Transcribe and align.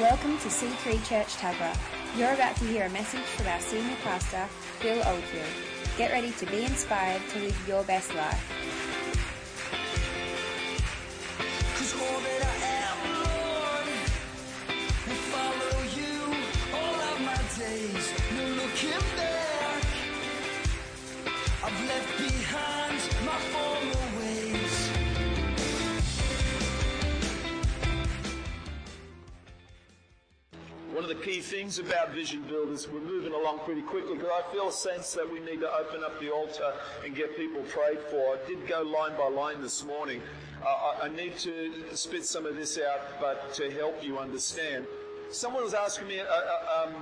Welcome 0.00 0.36
to 0.40 0.48
C3 0.48 1.08
Church 1.08 1.36
Tuggerah. 1.36 1.74
You're 2.18 2.34
about 2.34 2.54
to 2.56 2.66
hear 2.66 2.84
a 2.84 2.90
message 2.90 3.22
from 3.22 3.46
our 3.46 3.58
senior 3.60 3.96
pastor, 4.04 4.44
Phil 4.78 5.02
Oldfield. 5.08 5.46
Get 5.96 6.12
ready 6.12 6.32
to 6.32 6.44
be 6.44 6.64
inspired 6.64 7.22
to 7.30 7.38
live 7.38 7.66
your 7.66 7.82
best 7.84 8.14
life. 8.14 8.66
Key 31.26 31.40
things 31.40 31.80
about 31.80 32.12
Vision 32.12 32.40
Builders. 32.42 32.86
We're 32.88 33.00
moving 33.00 33.32
along 33.32 33.58
pretty 33.64 33.82
quickly 33.82 34.14
because 34.14 34.30
I 34.30 34.52
feel 34.52 34.68
a 34.68 34.72
sense 34.72 35.12
that 35.14 35.28
we 35.28 35.40
need 35.40 35.58
to 35.58 35.68
open 35.74 36.04
up 36.04 36.20
the 36.20 36.30
altar 36.30 36.72
and 37.04 37.16
get 37.16 37.36
people 37.36 37.62
prayed 37.62 37.98
for. 37.98 38.36
I 38.36 38.38
did 38.46 38.64
go 38.68 38.82
line 38.82 39.10
by 39.18 39.26
line 39.26 39.60
this 39.60 39.84
morning. 39.84 40.22
Uh, 40.64 40.68
I, 40.68 41.06
I 41.06 41.08
need 41.08 41.36
to 41.38 41.72
spit 41.94 42.24
some 42.24 42.46
of 42.46 42.54
this 42.54 42.78
out, 42.78 43.00
but 43.20 43.52
to 43.54 43.68
help 43.72 44.04
you 44.04 44.20
understand. 44.20 44.86
Someone 45.32 45.64
was 45.64 45.74
asking 45.74 46.06
me 46.06 46.20
uh, 46.20 46.26
uh, 46.26 46.86
um, 46.86 46.94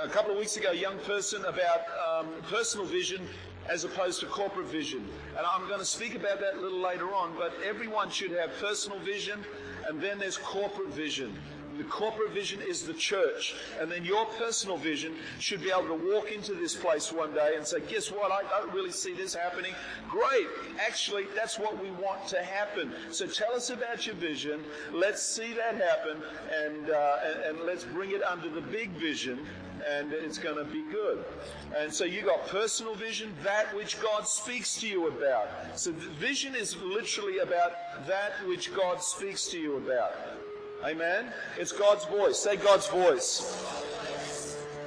a 0.00 0.08
couple 0.08 0.32
of 0.32 0.38
weeks 0.38 0.56
ago, 0.56 0.72
a 0.72 0.74
young 0.74 0.98
person, 1.06 1.44
about 1.44 1.82
um, 2.10 2.26
personal 2.50 2.86
vision 2.86 3.22
as 3.68 3.84
opposed 3.84 4.18
to 4.20 4.26
corporate 4.26 4.66
vision. 4.66 5.06
And 5.38 5.46
I'm 5.46 5.68
going 5.68 5.78
to 5.78 5.86
speak 5.86 6.16
about 6.16 6.40
that 6.40 6.54
a 6.54 6.60
little 6.60 6.80
later 6.80 7.14
on, 7.14 7.34
but 7.38 7.54
everyone 7.64 8.10
should 8.10 8.32
have 8.32 8.50
personal 8.60 8.98
vision 8.98 9.44
and 9.88 10.00
then 10.00 10.18
there's 10.18 10.38
corporate 10.38 10.88
vision. 10.88 11.32
The 11.76 11.84
corporate 11.84 12.32
vision 12.32 12.60
is 12.60 12.82
the 12.82 12.94
church. 12.94 13.54
And 13.80 13.90
then 13.90 14.04
your 14.04 14.26
personal 14.26 14.76
vision 14.76 15.14
should 15.38 15.62
be 15.62 15.70
able 15.70 15.88
to 15.96 16.12
walk 16.12 16.32
into 16.32 16.54
this 16.54 16.74
place 16.74 17.12
one 17.12 17.34
day 17.34 17.54
and 17.56 17.66
say, 17.66 17.80
guess 17.88 18.10
what? 18.10 18.32
I 18.32 18.42
don't 18.48 18.72
really 18.72 18.92
see 18.92 19.14
this 19.14 19.34
happening. 19.34 19.72
Great. 20.08 20.46
Actually, 20.80 21.26
that's 21.34 21.58
what 21.58 21.82
we 21.82 21.90
want 21.92 22.26
to 22.28 22.42
happen. 22.42 22.92
So 23.10 23.26
tell 23.26 23.52
us 23.52 23.70
about 23.70 24.06
your 24.06 24.16
vision. 24.16 24.64
Let's 24.92 25.22
see 25.22 25.52
that 25.54 25.74
happen 25.74 26.22
and, 26.52 26.90
uh, 26.90 27.16
and, 27.24 27.56
and 27.56 27.66
let's 27.66 27.84
bring 27.84 28.12
it 28.12 28.22
under 28.22 28.48
the 28.48 28.60
big 28.60 28.90
vision 28.90 29.46
and 29.86 30.12
it's 30.12 30.38
going 30.38 30.56
to 30.56 30.64
be 30.64 30.82
good. 30.90 31.24
And 31.76 31.92
so 31.92 32.04
you 32.04 32.22
got 32.22 32.46
personal 32.48 32.94
vision, 32.94 33.32
that 33.44 33.74
which 33.76 34.00
God 34.00 34.26
speaks 34.26 34.76
to 34.80 34.88
you 34.88 35.08
about. 35.08 35.48
So 35.74 35.92
vision 35.92 36.54
is 36.54 36.76
literally 36.76 37.38
about 37.38 37.72
that 38.06 38.32
which 38.46 38.74
God 38.74 39.02
speaks 39.02 39.46
to 39.48 39.58
you 39.58 39.76
about. 39.76 40.14
Amen? 40.84 41.32
It's 41.58 41.72
God's 41.72 42.04
voice. 42.04 42.38
Say 42.38 42.56
God's 42.56 42.86
voice. 42.86 43.64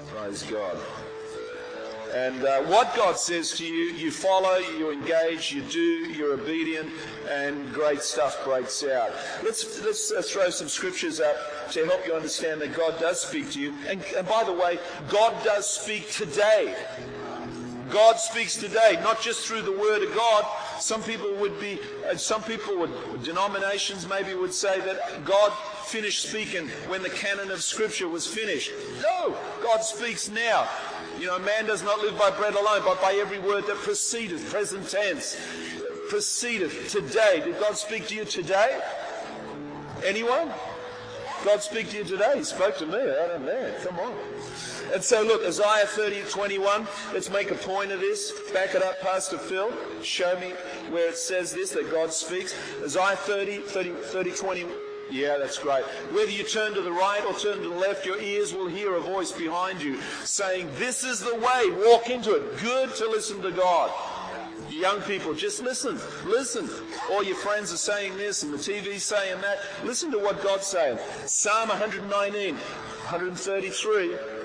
Praise 0.07 0.43
God. 0.43 0.77
And 2.13 2.43
uh, 2.43 2.61
what 2.63 2.95
God 2.95 3.17
says 3.17 3.51
to 3.57 3.65
you, 3.65 3.93
you 3.93 4.11
follow, 4.11 4.57
you 4.57 4.91
engage, 4.91 5.51
you 5.51 5.61
do, 5.61 5.79
you're 5.79 6.33
obedient, 6.33 6.89
and 7.29 7.71
great 7.71 8.01
stuff 8.01 8.43
breaks 8.43 8.83
out. 8.83 9.11
Let's, 9.43 9.83
let's 9.83 10.11
uh, 10.11 10.21
throw 10.23 10.49
some 10.49 10.69
scriptures 10.69 11.19
up 11.19 11.35
to 11.71 11.85
help 11.85 12.07
you 12.07 12.15
understand 12.15 12.61
that 12.61 12.75
God 12.75 12.99
does 12.99 13.21
speak 13.21 13.51
to 13.51 13.59
you. 13.59 13.75
And, 13.87 14.03
and 14.17 14.27
by 14.27 14.43
the 14.43 14.53
way, 14.53 14.79
God 15.07 15.35
does 15.43 15.69
speak 15.69 16.09
today. 16.09 16.75
God 17.91 18.19
speaks 18.19 18.55
today, 18.55 18.99
not 19.03 19.21
just 19.21 19.47
through 19.47 19.61
the 19.61 19.71
Word 19.71 20.01
of 20.01 20.15
God. 20.15 20.45
Some 20.79 21.03
people 21.03 21.33
would 21.35 21.59
be, 21.59 21.79
uh, 22.09 22.15
some 22.15 22.41
people 22.43 22.77
would, 22.79 23.23
denominations 23.23 24.07
maybe 24.07 24.33
would 24.33 24.53
say 24.53 24.79
that 24.81 25.25
God 25.25 25.51
finished 25.85 26.29
speaking 26.29 26.69
when 26.87 27.03
the 27.03 27.09
canon 27.09 27.51
of 27.51 27.61
Scripture 27.61 28.07
was 28.07 28.25
finished. 28.25 28.71
No, 29.01 29.35
God 29.61 29.83
speaks 29.83 30.29
now. 30.29 30.67
You 31.19 31.27
know, 31.27 31.39
man 31.39 31.65
does 31.65 31.83
not 31.83 31.99
live 31.99 32.17
by 32.17 32.31
bread 32.31 32.55
alone, 32.55 32.81
but 32.85 33.01
by 33.01 33.13
every 33.13 33.39
word 33.39 33.67
that 33.67 33.75
proceedeth, 33.77 34.49
present 34.49 34.89
tense, 34.89 35.37
proceedeth 36.09 36.89
today. 36.89 37.41
Did 37.43 37.59
God 37.59 37.77
speak 37.77 38.07
to 38.07 38.15
you 38.15 38.23
today? 38.23 38.79
Anyone? 40.05 40.49
God 41.45 41.61
speak 41.61 41.89
to 41.91 41.97
you 41.97 42.03
today? 42.03 42.33
He 42.35 42.43
spoke 42.43 42.77
to 42.77 42.85
me. 42.85 42.97
I 42.97 43.27
don't 43.27 43.45
know. 43.45 43.73
Come 43.83 43.99
on. 43.99 44.15
And 44.93 45.03
so 45.03 45.21
look, 45.21 45.45
Isaiah 45.45 45.85
30, 45.85 46.23
21, 46.29 46.87
let's 47.13 47.29
make 47.29 47.51
a 47.51 47.55
point 47.55 47.91
of 47.91 47.99
this. 47.99 48.33
Back 48.51 48.75
it 48.75 48.81
up, 48.81 48.99
Pastor 49.01 49.37
Phil. 49.37 49.71
Show 50.03 50.39
me 50.39 50.53
where 50.89 51.09
it 51.09 51.17
says 51.17 51.53
this, 51.53 51.71
that 51.71 51.91
God 51.91 52.11
speaks. 52.11 52.55
Isaiah 52.83 53.15
30, 53.15 53.59
30, 53.59 53.91
30 53.91 54.31
20. 54.31 54.65
Yeah, 55.11 55.37
that's 55.37 55.57
great. 55.57 55.83
Whether 56.11 56.31
you 56.31 56.43
turn 56.43 56.73
to 56.75 56.81
the 56.81 56.91
right 56.91 57.23
or 57.25 57.33
turn 57.33 57.57
to 57.61 57.69
the 57.69 57.75
left, 57.75 58.05
your 58.05 58.19
ears 58.21 58.53
will 58.53 58.67
hear 58.67 58.95
a 58.95 59.01
voice 59.01 59.31
behind 59.31 59.81
you 59.81 59.99
saying, 60.23 60.69
this 60.75 61.03
is 61.03 61.19
the 61.19 61.35
way, 61.35 61.69
walk 61.87 62.09
into 62.09 62.35
it. 62.35 62.59
Good 62.59 62.93
to 62.95 63.09
listen 63.09 63.41
to 63.41 63.51
God. 63.51 63.91
Young 64.69 65.01
people, 65.01 65.33
just 65.33 65.61
listen, 65.61 65.99
listen. 66.25 66.69
All 67.11 67.23
your 67.23 67.35
friends 67.35 67.73
are 67.73 67.77
saying 67.77 68.17
this 68.17 68.43
and 68.43 68.53
the 68.53 68.57
TV's 68.57 69.03
saying 69.03 69.41
that. 69.41 69.59
Listen 69.83 70.11
to 70.11 70.19
what 70.19 70.43
God's 70.43 70.67
saying. 70.67 70.99
Psalm 71.25 71.69
119, 71.69 72.55
133 72.55 74.38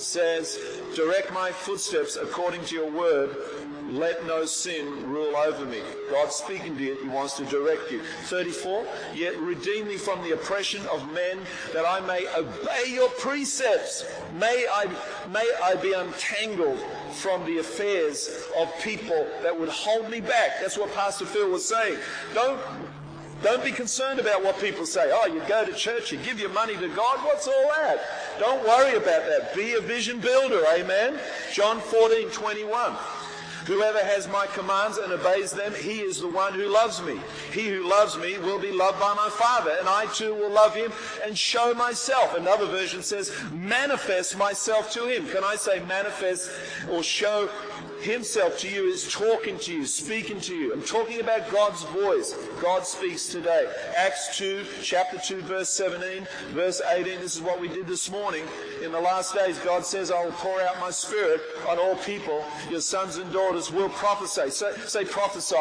says, 0.00 0.58
Direct 0.94 1.32
my 1.32 1.50
footsteps 1.52 2.16
according 2.16 2.64
to 2.66 2.74
your 2.74 2.90
word. 2.90 3.36
Let 3.90 4.24
no 4.24 4.44
sin 4.44 5.10
rule 5.10 5.34
over 5.36 5.66
me. 5.66 5.82
God's 6.10 6.36
speaking 6.36 6.76
to 6.76 6.84
you. 6.84 6.96
He 7.02 7.08
wants 7.08 7.36
to 7.38 7.44
direct 7.46 7.90
you. 7.90 8.02
34. 8.26 8.86
Yet 9.14 9.36
redeem 9.38 9.88
me 9.88 9.96
from 9.96 10.22
the 10.22 10.32
oppression 10.32 10.86
of 10.92 11.12
men 11.12 11.38
that 11.72 11.84
I 11.84 11.98
may 12.00 12.26
obey 12.36 12.92
your 12.92 13.08
precepts. 13.10 14.04
May 14.38 14.66
I, 14.72 14.86
may 15.32 15.48
I 15.62 15.74
be 15.76 15.92
untangled 15.92 16.78
from 17.14 17.44
the 17.46 17.58
affairs 17.58 18.44
of 18.56 18.72
people 18.80 19.26
that 19.42 19.58
would 19.58 19.68
hold 19.68 20.08
me 20.08 20.20
back. 20.20 20.60
That's 20.60 20.78
what 20.78 20.94
Pastor 20.94 21.26
Phil 21.26 21.50
was 21.50 21.66
saying. 21.66 21.98
Don't 22.32 22.60
don't 23.42 23.64
be 23.64 23.72
concerned 23.72 24.20
about 24.20 24.44
what 24.44 24.58
people 24.60 24.86
say. 24.86 25.10
Oh, 25.12 25.26
you 25.26 25.40
go 25.48 25.64
to 25.64 25.72
church, 25.72 26.12
you 26.12 26.18
give 26.18 26.38
your 26.38 26.50
money 26.50 26.76
to 26.76 26.88
God. 26.88 27.18
What's 27.24 27.46
all 27.46 27.70
that? 27.76 28.00
Don't 28.38 28.62
worry 28.64 28.96
about 28.96 29.24
that. 29.26 29.54
Be 29.54 29.74
a 29.74 29.80
vision 29.80 30.20
builder. 30.20 30.62
Amen. 30.74 31.18
John 31.52 31.80
14, 31.80 32.30
21. 32.30 32.96
Whoever 33.66 33.98
has 33.98 34.26
my 34.28 34.46
commands 34.46 34.96
and 34.98 35.12
obeys 35.12 35.52
them, 35.52 35.72
he 35.74 36.00
is 36.00 36.20
the 36.20 36.28
one 36.28 36.54
who 36.54 36.66
loves 36.66 37.02
me. 37.02 37.20
He 37.52 37.68
who 37.68 37.88
loves 37.88 38.16
me 38.16 38.38
will 38.38 38.58
be 38.58 38.72
loved 38.72 38.98
by 38.98 39.14
my 39.14 39.28
Father, 39.28 39.76
and 39.78 39.88
I 39.88 40.06
too 40.06 40.34
will 40.34 40.50
love 40.50 40.74
him 40.74 40.92
and 41.24 41.36
show 41.36 41.74
myself. 41.74 42.34
Another 42.34 42.66
version 42.66 43.02
says, 43.02 43.32
manifest 43.52 44.36
myself 44.36 44.90
to 44.92 45.06
him. 45.06 45.28
Can 45.28 45.44
I 45.44 45.56
say 45.56 45.80
manifest 45.84 46.50
or 46.90 47.02
show 47.02 47.48
himself 48.02 48.58
to 48.58 48.68
you 48.68 48.84
is 48.84 49.10
talking 49.12 49.58
to 49.60 49.72
you, 49.72 49.86
speaking 49.86 50.40
to 50.42 50.54
you. 50.54 50.72
I'm 50.72 50.82
talking 50.82 51.20
about 51.20 51.50
God's 51.50 51.82
voice. 51.84 52.34
God 52.60 52.86
speaks 52.86 53.28
today. 53.28 53.70
Acts 53.96 54.36
2, 54.38 54.64
chapter 54.82 55.18
2, 55.18 55.42
verse 55.42 55.68
17, 55.70 56.26
verse 56.50 56.80
18. 56.90 57.20
This 57.20 57.36
is 57.36 57.42
what 57.42 57.60
we 57.60 57.68
did 57.68 57.86
this 57.86 58.10
morning. 58.10 58.44
In 58.82 58.92
the 58.92 59.00
last 59.00 59.34
days, 59.34 59.58
God 59.60 59.84
says, 59.84 60.10
I 60.10 60.24
will 60.24 60.32
pour 60.32 60.60
out 60.60 60.80
my 60.80 60.90
spirit 60.90 61.40
on 61.68 61.78
all 61.78 61.96
people. 61.96 62.44
Your 62.70 62.80
sons 62.80 63.16
and 63.16 63.32
daughters 63.32 63.70
will 63.70 63.88
prophesy. 63.90 64.50
Say, 64.50 64.72
say 64.86 65.04
prophesy. 65.04 65.56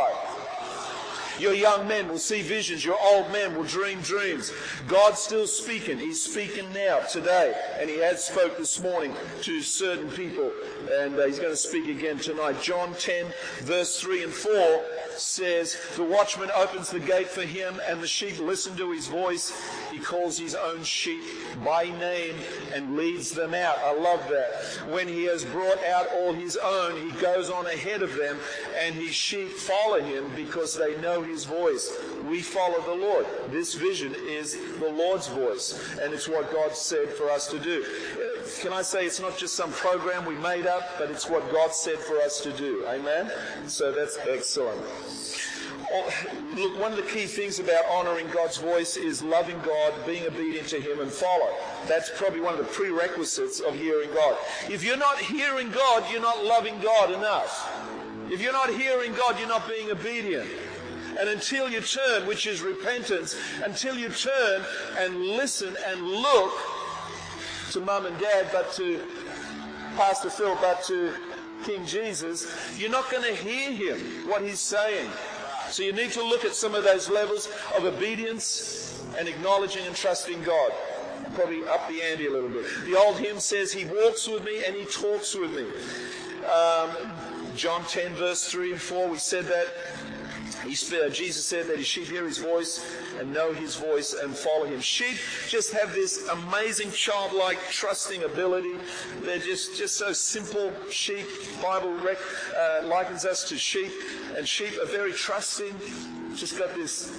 Your 1.40 1.54
young 1.54 1.88
men 1.88 2.10
will 2.10 2.18
see 2.18 2.42
visions. 2.42 2.84
Your 2.84 2.98
old 3.02 3.32
men 3.32 3.56
will 3.56 3.64
dream 3.64 4.02
dreams. 4.02 4.52
God's 4.88 5.20
still 5.20 5.48
speaking. 5.48 5.98
He's 5.98 6.22
speaking 6.22 6.72
now, 6.74 7.00
today. 7.00 7.54
And 7.80 7.90
He 7.90 7.98
has 8.00 8.24
spoke 8.24 8.58
this 8.58 8.82
morning 8.82 9.16
to 9.44 9.62
certain 9.62 10.10
people. 10.10 10.52
And 10.92 11.18
uh, 11.18 11.26
He's 11.26 11.40
going 11.40 11.52
to 11.52 11.58
speak 11.58 11.88
again 11.88 12.18
tonight. 12.18 12.62
John 12.62 12.94
10, 12.94 13.26
verse 13.62 14.00
3 14.00 14.24
and 14.24 14.34
4 14.34 14.84
says, 15.22 15.78
The 15.96 16.04
watchman 16.04 16.50
opens 16.56 16.90
the 16.90 17.00
gate 17.00 17.30
for 17.30 17.42
him, 17.42 17.80
and 17.88 18.02
the 18.02 18.08
sheep 18.08 18.40
listen 18.40 18.76
to 18.78 18.92
his 18.92 19.08
voice. 19.08 19.52
He 19.92 20.00
calls 20.00 20.38
his 20.38 20.56
own 20.56 20.84
sheep 20.84 21.22
by 21.64 21.86
name 21.86 22.36
and 22.74 22.96
leads 22.96 23.32
them 23.32 23.54
out. 23.54 23.78
I 23.80 23.94
love 23.94 24.28
that. 24.30 24.90
When 24.92 25.08
he 25.08 25.26
has 25.26 25.46
brought 25.46 25.84
out 25.84 26.08
all 26.14 26.34
his 26.34 26.58
own, 26.58 27.02
he 27.02 27.12
goes 27.20 27.50
on 27.50 27.66
ahead 27.68 28.02
of 28.02 28.16
them, 28.16 28.38
and 28.78 28.96
his 28.96 29.14
sheep 29.14 29.50
follow 29.50 30.02
him 30.02 30.32
because 30.36 30.76
they 30.76 31.00
know 31.02 31.22
his 31.30 31.46
voice. 31.46 31.98
We 32.28 32.42
follow 32.42 32.82
the 32.82 33.02
Lord. 33.02 33.26
This 33.50 33.74
vision 33.74 34.16
is 34.28 34.58
the 34.80 34.90
Lord's 34.90 35.28
voice, 35.28 35.98
and 36.02 36.14
it's 36.14 36.28
what 36.28 36.52
God 36.52 36.76
said 36.76 37.10
for 37.10 37.30
us 37.30 37.48
to 37.48 37.60
do. 37.60 37.86
Can 38.62 38.74
I 38.74 38.82
say 38.82 39.06
it's 39.06 39.20
not 39.20 39.38
just 39.38 39.56
some 39.56 39.72
program 39.72 40.26
we 40.26 40.36
made 40.36 40.68
up, 40.68 40.98
but 40.98 41.10
it's 41.12 41.30
what 41.30 41.50
God 41.52 41.74
said 41.74 42.00
for 42.00 42.18
us 42.18 42.42
to 42.42 42.52
do. 42.54 42.86
Amen? 42.88 43.32
So 43.68 43.92
that's 43.92 44.18
excellent. 44.28 44.82
Oh, 45.92 46.10
Look, 46.56 46.80
one 46.80 46.92
of 46.92 46.98
the 46.98 47.04
key 47.04 47.26
things 47.26 47.60
about 47.60 47.86
honoring 47.86 48.28
God's 48.28 48.58
voice 48.58 48.98
is 48.98 49.24
loving 49.24 49.60
God, 49.62 49.94
being 50.06 50.26
obedient 50.28 50.68
to 50.70 50.80
Him, 50.80 51.00
and 51.00 51.12
follow. 51.12 51.50
That's 51.88 52.12
probably 52.16 52.42
one 52.42 52.54
of 52.54 52.60
the 52.60 52.66
prerequisites 52.66 53.60
of 53.60 53.76
hearing 53.76 54.10
God. 54.14 54.38
If 54.70 54.84
you're 54.84 54.98
not 54.98 55.18
hearing 55.18 55.72
God, 55.72 56.04
you're 56.12 56.22
not 56.22 56.44
loving 56.44 56.80
God 56.82 57.12
enough. 57.12 57.72
If 58.30 58.42
you're 58.42 58.54
not 58.54 58.70
hearing 58.70 59.14
God, 59.14 59.40
you're 59.40 59.48
not 59.48 59.68
being 59.68 59.90
obedient. 59.90 60.50
And 61.20 61.30
until 61.30 61.70
you 61.70 61.82
turn, 61.82 62.26
which 62.26 62.48
is 62.48 62.62
repentance, 62.62 63.36
until 63.64 63.98
you 63.98 64.10
turn 64.10 64.64
and 64.98 65.22
listen 65.22 65.76
and 65.88 66.02
look 66.02 66.54
to 67.72 67.82
mum 67.82 68.06
and 68.06 68.18
dad, 68.20 68.48
but 68.54 68.72
to 68.74 69.02
Pastor 69.96 70.30
Phil, 70.30 70.58
but 70.62 70.84
to 70.86 71.14
King 71.66 71.86
Jesus, 71.86 72.48
you're 72.80 72.90
not 72.90 73.12
going 73.12 73.24
to 73.24 73.36
hear 73.36 73.72
him, 73.72 74.30
what 74.30 74.42
he's 74.42 74.62
saying. 74.62 75.10
So 75.70 75.84
you 75.84 75.92
need 75.92 76.12
to 76.12 76.24
look 76.24 76.46
at 76.46 76.56
some 76.56 76.74
of 76.74 76.84
those 76.84 77.10
levels 77.10 77.50
of 77.78 77.84
obedience 77.84 79.04
and 79.18 79.28
acknowledging 79.28 79.86
and 79.86 79.96
trusting 79.96 80.42
God. 80.44 80.72
Probably 81.36 81.64
up 81.68 81.88
the 81.90 82.02
ante 82.02 82.28
a 82.28 82.32
little 82.32 82.50
bit. 82.50 82.66
The 82.86 82.98
old 82.98 83.18
hymn 83.18 83.40
says, 83.40 83.72
He 83.72 83.86
walks 83.86 84.28
with 84.28 84.44
me 84.44 84.64
and 84.66 84.76
He 84.76 84.86
talks 84.86 85.36
with 85.36 85.52
me. 85.52 85.66
Um, 86.50 86.90
John 87.56 87.84
10, 87.86 88.14
verse 88.14 88.50
3 88.50 88.72
and 88.72 88.82
4, 88.82 89.10
we 89.10 89.18
said 89.18 89.46
that. 89.46 89.68
He's, 90.70 90.94
uh, 90.94 91.10
Jesus 91.12 91.46
said 91.46 91.66
that 91.66 91.78
his 91.78 91.88
sheep 91.88 92.10
hear 92.10 92.26
his 92.26 92.38
voice 92.38 92.86
and 93.20 93.34
know 93.34 93.52
his 93.54 93.76
voice 93.76 94.14
and 94.14 94.36
follow 94.36 94.66
him. 94.66 94.80
Sheep 94.80 95.18
just 95.48 95.74
have 95.74 95.96
this 95.96 96.28
amazing 96.28 96.92
childlike 96.92 97.58
trusting 97.72 98.24
ability. 98.24 98.76
They're 99.24 99.40
just, 99.40 99.76
just 99.76 99.96
so 99.96 100.14
simple. 100.14 100.72
Sheep, 100.92 101.26
Bible 101.60 101.92
rec, 101.96 102.20
uh, 102.56 102.82
likens 102.84 103.26
us 103.26 103.50
to 103.50 103.58
sheep, 103.58 103.92
and 104.38 104.48
sheep 104.48 104.74
are 104.80 104.86
very 104.86 105.12
trusting. 105.12 105.74
Just 106.36 106.60
got 106.60 106.76
this, 106.76 107.12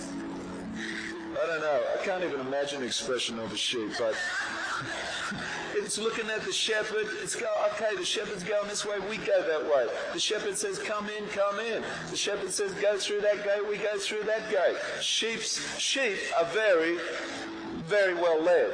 I 1.42 1.46
don't 1.46 1.60
know, 1.60 1.82
I 2.00 2.04
can't 2.04 2.22
even 2.22 2.38
imagine 2.38 2.82
the 2.82 2.86
expression 2.86 3.40
of 3.40 3.52
a 3.52 3.56
sheep, 3.56 3.90
but 3.98 4.14
it's 5.90 5.98
looking 5.98 6.30
at 6.30 6.42
the 6.42 6.52
shepherd. 6.52 7.08
It's 7.20 7.34
go, 7.34 7.48
okay, 7.72 7.96
the 7.96 8.04
shepherd's 8.04 8.44
going 8.44 8.68
this 8.68 8.86
way, 8.86 9.00
we 9.10 9.16
go 9.16 9.42
that 9.44 9.64
way. 9.64 9.88
The 10.12 10.20
shepherd 10.20 10.56
says, 10.56 10.78
come 10.78 11.08
in, 11.10 11.26
come 11.30 11.58
in. 11.58 11.82
The 12.10 12.16
shepherd 12.16 12.52
says, 12.52 12.72
go 12.74 12.96
through 12.96 13.22
that 13.22 13.42
gate, 13.42 13.68
we 13.68 13.76
go 13.76 13.98
through 13.98 14.22
that 14.22 14.48
gate. 14.52 14.76
Sheep's, 15.00 15.76
sheep 15.80 16.16
are 16.38 16.44
very, 16.44 16.96
very 17.88 18.14
well 18.14 18.40
led. 18.40 18.72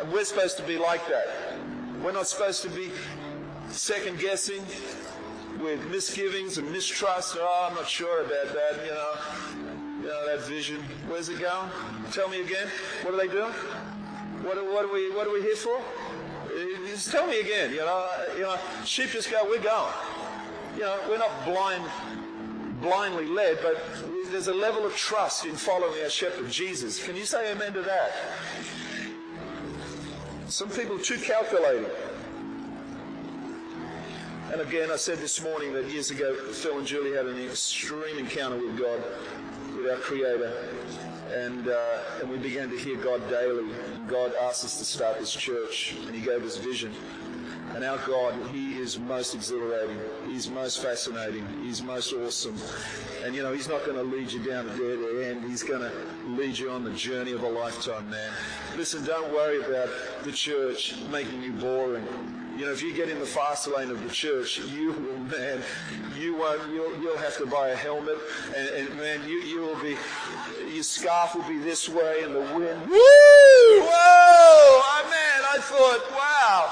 And 0.00 0.10
we're 0.10 0.24
supposed 0.24 0.56
to 0.56 0.62
be 0.62 0.78
like 0.78 1.06
that. 1.08 1.26
We're 2.02 2.12
not 2.12 2.26
supposed 2.26 2.62
to 2.62 2.70
be 2.70 2.90
second 3.68 4.18
guessing 4.18 4.64
with 5.60 5.86
misgivings 5.90 6.56
and 6.56 6.72
mistrust. 6.72 7.36
Oh, 7.38 7.68
I'm 7.68 7.76
not 7.76 7.86
sure 7.86 8.22
about 8.22 8.54
that, 8.54 8.82
you 8.82 8.92
know. 8.92 9.12
You 10.00 10.08
know, 10.08 10.26
that 10.26 10.46
vision. 10.46 10.82
Where's 11.06 11.28
it 11.28 11.38
going? 11.38 11.70
Tell 12.12 12.30
me 12.30 12.40
again. 12.40 12.68
What 13.02 13.12
are 13.12 13.18
they 13.18 13.28
doing? 13.28 13.52
What, 14.42 14.56
what, 14.72 14.86
are 14.86 14.92
we, 14.92 15.10
what 15.10 15.26
are 15.26 15.34
we 15.34 15.42
here 15.42 15.56
for? 15.56 15.82
Just 16.96 17.10
tell 17.10 17.26
me 17.26 17.40
again. 17.40 17.72
You 17.72 17.80
know, 17.80 18.08
uh, 18.08 18.34
you 18.36 18.42
know, 18.44 18.56
sheep 18.86 19.10
just 19.10 19.30
go, 19.30 19.44
we're 19.44 19.60
going. 19.60 19.92
You 20.76 20.80
know, 20.80 20.98
we're 21.10 21.18
not 21.18 21.44
blind, 21.44 21.84
blindly 22.80 23.26
led, 23.26 23.58
but 23.60 23.76
there's 24.30 24.48
a 24.48 24.54
level 24.54 24.86
of 24.86 24.96
trust 24.96 25.44
in 25.44 25.56
following 25.56 26.02
our 26.02 26.08
shepherd, 26.08 26.50
Jesus. 26.50 27.04
Can 27.04 27.14
you 27.14 27.26
say 27.26 27.52
amen 27.52 27.74
to 27.74 27.82
that? 27.82 28.12
Some 30.48 30.70
people 30.70 30.98
too 30.98 31.18
calculating. 31.18 31.84
And 34.50 34.62
again, 34.62 34.90
I 34.90 34.96
said 34.96 35.18
this 35.18 35.42
morning 35.42 35.74
that 35.74 35.90
years 35.90 36.10
ago, 36.10 36.34
Phil 36.34 36.78
and 36.78 36.86
Julie 36.86 37.12
had 37.12 37.26
an 37.26 37.38
extreme 37.38 38.16
encounter 38.16 38.56
with 38.56 38.78
God, 38.78 39.02
with 39.76 39.90
our 39.90 39.98
Creator 39.98 40.50
and, 41.34 41.68
uh, 41.68 41.98
and 42.20 42.30
we 42.30 42.38
began 42.38 42.70
to 42.70 42.78
hear 42.78 42.96
God 42.96 43.28
daily. 43.28 43.72
God 44.08 44.32
asked 44.42 44.64
us 44.64 44.78
to 44.78 44.84
start 44.84 45.18
this 45.18 45.32
church, 45.32 45.96
and 46.06 46.14
He 46.14 46.20
gave 46.20 46.44
us 46.44 46.56
vision. 46.56 46.94
And 47.74 47.84
our 47.84 47.98
God, 48.06 48.34
He 48.52 48.78
is 48.78 48.98
most 48.98 49.34
exhilarating. 49.34 49.98
He's 50.26 50.48
most 50.48 50.82
fascinating. 50.82 51.46
He's 51.62 51.82
most 51.82 52.12
awesome. 52.12 52.56
And 53.24 53.34
you 53.34 53.42
know, 53.42 53.52
He's 53.52 53.68
not 53.68 53.84
going 53.84 53.96
to 53.96 54.02
lead 54.02 54.32
you 54.32 54.42
down 54.42 54.68
a 54.68 54.76
dead 54.76 55.30
end. 55.30 55.44
He's 55.44 55.62
going 55.62 55.82
to 55.82 55.92
lead 56.26 56.58
you 56.58 56.70
on 56.70 56.84
the 56.84 56.92
journey 56.92 57.32
of 57.32 57.42
a 57.42 57.48
lifetime, 57.48 58.08
man. 58.08 58.32
Listen, 58.76 59.04
don't 59.04 59.32
worry 59.32 59.60
about 59.60 59.88
the 60.22 60.32
church 60.32 60.96
making 61.10 61.42
you 61.42 61.52
boring. 61.52 62.06
You 62.56 62.64
know, 62.64 62.72
if 62.72 62.82
you 62.82 62.94
get 62.94 63.10
in 63.10 63.18
the 63.18 63.26
fast 63.26 63.68
lane 63.68 63.90
of 63.90 64.02
the 64.02 64.08
church, 64.08 64.58
you 64.58 64.92
will, 64.92 65.18
man, 65.18 65.62
you 66.16 66.36
won't, 66.36 66.72
you'll, 66.72 66.98
you'll 67.02 67.18
have 67.18 67.36
to 67.36 67.46
buy 67.46 67.68
a 67.68 67.76
helmet, 67.76 68.16
and, 68.56 68.68
and 68.68 68.96
man, 68.96 69.28
you, 69.28 69.40
you 69.40 69.60
will 69.60 69.78
be, 69.82 69.94
your 70.72 70.82
scarf 70.82 71.34
will 71.34 71.48
be 71.48 71.58
this 71.58 71.88
way, 71.88 72.22
and 72.22 72.34
the 72.34 72.40
wind, 72.40 72.80
woo, 72.82 72.96
whoa, 73.82 73.88
oh, 73.88 75.02
man, 75.04 75.44
I 75.52 75.58
thought, 75.60 76.10
wow, 76.12 76.70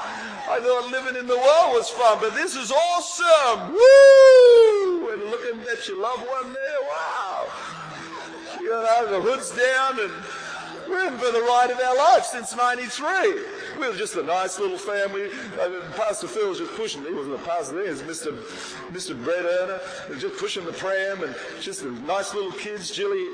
I 0.53 0.59
thought 0.59 0.91
living 0.91 1.15
in 1.19 1.27
the 1.27 1.37
world 1.37 1.73
was 1.73 1.89
fun, 1.89 2.17
but 2.19 2.33
this 2.35 2.55
is 2.55 2.71
awesome, 2.71 3.73
woo, 3.73 5.09
and 5.11 5.23
looking 5.31 5.61
at 5.71 5.87
your 5.87 6.01
loved 6.01 6.27
one 6.27 6.53
there, 6.53 6.81
wow, 6.89 7.47
you 8.59 8.69
know, 8.69 9.07
the 9.11 9.21
hood's 9.21 9.51
down, 9.51 9.99
and 9.99 10.11
we're 10.89 11.07
in 11.07 11.17
for 11.17 11.31
the 11.31 11.41
ride 11.41 11.71
of 11.71 11.79
our 11.79 11.95
life 11.95 12.25
since 12.25 12.55
93. 12.55 13.54
We 13.79 13.87
were 13.87 13.95
just 13.95 14.15
a 14.15 14.23
nice 14.23 14.57
little 14.59 14.77
family. 14.77 15.29
pastor 15.95 16.27
Phil 16.27 16.49
was 16.49 16.59
just 16.59 16.73
pushing. 16.75 17.03
He 17.03 17.13
wasn't 17.13 17.35
a 17.35 17.39
pastor 17.39 17.75
then. 17.75 17.83
He 17.85 17.89
was 17.89 18.01
Mr. 18.03 18.33
Mr. 18.91 19.21
Bread 19.23 19.45
Earner. 19.45 19.79
Just 20.17 20.37
pushing 20.37 20.65
the 20.65 20.71
pram 20.71 21.23
and 21.23 21.35
just 21.59 21.83
the 21.83 21.91
nice 21.91 22.33
little 22.33 22.51
kids. 22.53 22.89
Jilly, 22.89 23.27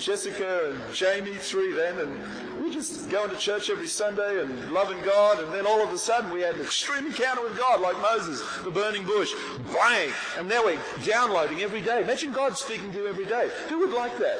Jessica 0.00 0.70
and 0.70 0.94
Jamie, 0.94 1.34
three 1.34 1.72
then. 1.72 1.98
And 1.98 2.62
we 2.62 2.72
just 2.72 3.10
going 3.10 3.30
to 3.30 3.36
church 3.36 3.68
every 3.70 3.86
Sunday 3.86 4.40
and 4.40 4.72
loving 4.72 5.00
God. 5.02 5.40
And 5.40 5.52
then 5.52 5.66
all 5.66 5.82
of 5.82 5.92
a 5.92 5.98
sudden 5.98 6.32
we 6.32 6.40
had 6.40 6.54
an 6.54 6.62
extreme 6.62 7.06
encounter 7.06 7.42
with 7.42 7.58
God 7.58 7.80
like 7.80 8.00
Moses, 8.00 8.42
the 8.64 8.70
burning 8.70 9.04
bush. 9.04 9.34
Bang! 9.72 10.10
And 10.38 10.48
now 10.48 10.64
we're 10.64 10.80
downloading 11.04 11.60
every 11.60 11.82
day. 11.82 12.02
Imagine 12.02 12.32
God 12.32 12.56
speaking 12.56 12.92
to 12.92 12.98
you 12.98 13.06
every 13.08 13.26
day. 13.26 13.50
Who 13.68 13.80
would 13.80 13.92
like 13.92 14.16
that? 14.18 14.38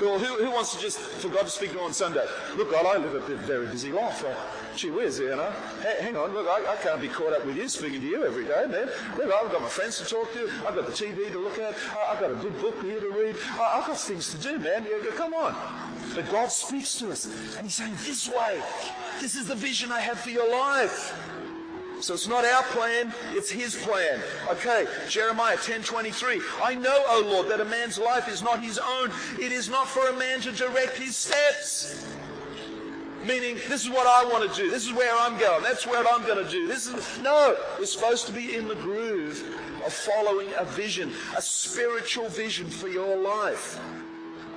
Well, 0.00 0.18
who, 0.18 0.44
who 0.44 0.50
wants 0.50 0.74
to 0.74 0.80
just, 0.80 0.98
for 0.98 1.28
God 1.28 1.42
to 1.42 1.50
speak 1.50 1.72
to 1.72 1.80
on 1.80 1.92
Sunday? 1.92 2.26
Look, 2.56 2.72
I 2.74 2.96
live 2.96 3.14
a 3.14 3.20
bit, 3.20 3.38
very 3.38 3.66
busy 3.66 3.92
life. 3.92 4.24
Uh, 4.24 4.34
gee 4.76 4.90
whiz, 4.90 5.18
you 5.18 5.28
know. 5.28 5.52
Hey, 5.80 5.96
hang 6.00 6.16
on, 6.16 6.32
look, 6.32 6.48
I, 6.48 6.72
I, 6.72 6.76
can't 6.76 7.00
be 7.00 7.08
caught 7.08 7.32
up 7.32 7.44
with 7.44 7.56
you 7.56 7.68
speaking 7.68 8.00
to 8.00 8.06
you 8.06 8.24
every 8.24 8.44
day, 8.44 8.66
man. 8.68 8.88
Look, 9.16 9.32
I've 9.32 9.52
got 9.52 9.60
my 9.60 9.68
friends 9.68 9.98
to 9.98 10.04
talk 10.04 10.32
to. 10.32 10.50
I've 10.66 10.74
got 10.74 10.86
the 10.86 10.92
TV 10.92 11.30
to 11.32 11.38
look 11.38 11.58
at. 11.58 11.74
I've 12.08 12.20
got 12.20 12.30
a 12.30 12.34
good 12.34 12.58
book 12.60 12.80
here 12.82 13.00
to 13.00 13.10
read. 13.10 13.36
I've 13.52 13.86
got 13.86 13.98
things 13.98 14.30
to 14.30 14.38
do, 14.38 14.58
man. 14.58 14.86
Come 15.16 15.34
on. 15.34 15.54
But 16.14 16.30
God 16.30 16.50
speaks 16.50 16.98
to 16.98 17.10
us, 17.10 17.26
and 17.56 17.66
He's 17.66 17.74
saying, 17.74 17.94
this 18.04 18.28
way. 18.28 18.60
This 19.20 19.34
is 19.34 19.46
the 19.46 19.54
vision 19.54 19.92
I 19.92 20.00
have 20.00 20.20
for 20.20 20.30
your 20.30 20.50
life. 20.50 21.14
So 22.02 22.14
it's 22.14 22.26
not 22.26 22.44
our 22.44 22.64
plan, 22.64 23.14
it's 23.30 23.48
his 23.48 23.76
plan. 23.76 24.20
Okay, 24.50 24.88
Jeremiah 25.08 25.56
10:23. 25.56 26.40
I 26.60 26.74
know, 26.74 27.04
O 27.06 27.22
Lord, 27.24 27.48
that 27.48 27.60
a 27.60 27.64
man's 27.64 27.96
life 27.96 28.28
is 28.28 28.42
not 28.42 28.60
his 28.60 28.76
own. 28.76 29.12
It 29.40 29.52
is 29.52 29.68
not 29.68 29.86
for 29.86 30.08
a 30.08 30.12
man 30.12 30.40
to 30.40 30.50
direct 30.50 30.96
his 30.96 31.16
steps. 31.16 32.04
Meaning, 33.24 33.54
this 33.68 33.84
is 33.84 33.88
what 33.88 34.08
I 34.08 34.24
want 34.24 34.50
to 34.50 34.56
do. 34.60 34.68
This 34.68 34.84
is 34.84 34.92
where 34.92 35.16
I'm 35.16 35.38
going. 35.38 35.62
That's 35.62 35.86
what 35.86 36.04
I'm 36.12 36.26
going 36.26 36.44
to 36.44 36.50
do. 36.50 36.66
This 36.66 36.88
is 36.88 37.20
no. 37.22 37.56
We're 37.78 37.86
supposed 37.86 38.26
to 38.26 38.32
be 38.32 38.56
in 38.56 38.66
the 38.66 38.74
groove 38.74 39.40
of 39.86 39.92
following 39.92 40.48
a 40.58 40.64
vision, 40.64 41.12
a 41.36 41.42
spiritual 41.42 42.28
vision 42.28 42.68
for 42.68 42.88
your 42.88 43.16
life. 43.16 43.78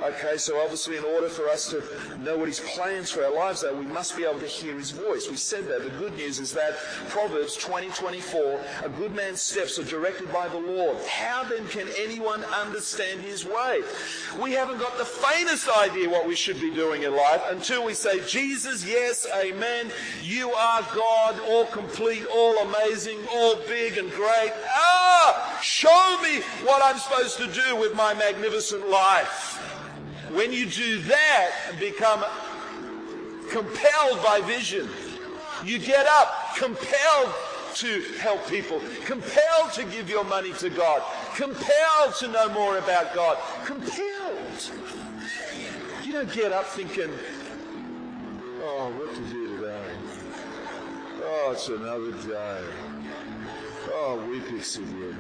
Okay, 0.03 0.37
so 0.37 0.61
obviously, 0.61 0.97
in 0.97 1.05
order 1.05 1.29
for 1.29 1.47
us 1.47 1.69
to 1.69 1.81
know 2.19 2.37
what 2.37 2.49
His 2.49 2.59
plans 2.59 3.09
for 3.09 3.23
our 3.23 3.33
lives 3.33 3.63
are, 3.63 3.73
we 3.73 3.85
must 3.85 4.17
be 4.17 4.25
able 4.25 4.39
to 4.41 4.45
hear 4.45 4.77
His 4.77 4.91
voice. 4.91 5.29
We 5.29 5.37
said 5.37 5.67
that. 5.69 5.83
The 5.83 5.89
good 5.91 6.15
news 6.17 6.37
is 6.39 6.51
that 6.53 6.77
Proverbs 7.09 7.55
20 7.55 7.89
24, 7.89 8.59
a 8.83 8.89
good 8.89 9.15
man's 9.15 9.41
steps 9.41 9.79
are 9.79 9.83
directed 9.83 10.31
by 10.33 10.49
the 10.49 10.57
Lord. 10.57 10.97
How 11.07 11.43
then 11.45 11.65
can 11.69 11.87
anyone 11.97 12.43
understand 12.45 13.21
His 13.21 13.45
way? 13.45 13.81
We 14.41 14.51
haven't 14.51 14.79
got 14.79 14.97
the 14.97 15.05
faintest 15.05 15.69
idea 15.69 16.09
what 16.09 16.27
we 16.27 16.35
should 16.35 16.59
be 16.59 16.73
doing 16.73 17.03
in 17.03 17.15
life 17.15 17.41
until 17.49 17.85
we 17.85 17.93
say, 17.93 18.25
Jesus, 18.27 18.85
yes, 18.85 19.25
amen. 19.33 19.91
You 20.21 20.51
are 20.51 20.81
God, 20.93 21.39
all 21.47 21.67
complete, 21.67 22.25
all 22.25 22.57
amazing, 22.67 23.19
all 23.31 23.55
big 23.67 23.97
and 23.97 24.11
great. 24.11 24.51
Ah, 24.75 25.57
show 25.63 26.19
me 26.21 26.41
what 26.65 26.81
I'm 26.83 26.99
supposed 26.99 27.37
to 27.37 27.47
do 27.47 27.77
with 27.77 27.95
my 27.95 28.13
magnificent 28.13 28.89
life. 28.89 29.61
When 30.31 30.51
you 30.51 30.65
do 30.65 30.99
that 31.01 31.51
and 31.69 31.79
become 31.79 32.23
compelled 33.49 34.23
by 34.23 34.41
vision, 34.41 34.89
you 35.63 35.79
get 35.79 36.05
up 36.05 36.55
compelled 36.57 37.33
to 37.75 38.01
help 38.19 38.47
people, 38.47 38.81
compelled 39.05 39.73
to 39.73 39.83
give 39.83 40.09
your 40.09 40.23
money 40.23 40.53
to 40.53 40.69
God, 40.69 41.03
compelled 41.35 42.15
to 42.19 42.27
know 42.29 42.49
more 42.49 42.77
about 42.77 43.13
God, 43.13 43.37
compelled. 43.65 44.71
You 46.03 46.13
don't 46.13 46.31
get 46.31 46.53
up 46.53 46.65
thinking, 46.65 47.11
oh, 48.61 48.91
what 48.97 49.13
to 49.13 49.21
do 49.29 49.57
today? 49.57 49.83
Oh, 51.23 51.51
it's 51.51 51.67
another 51.67 52.11
day. 52.27 52.63
Oh, 53.91 54.25
Weet-Bix 54.29 54.77
again. 54.77 55.17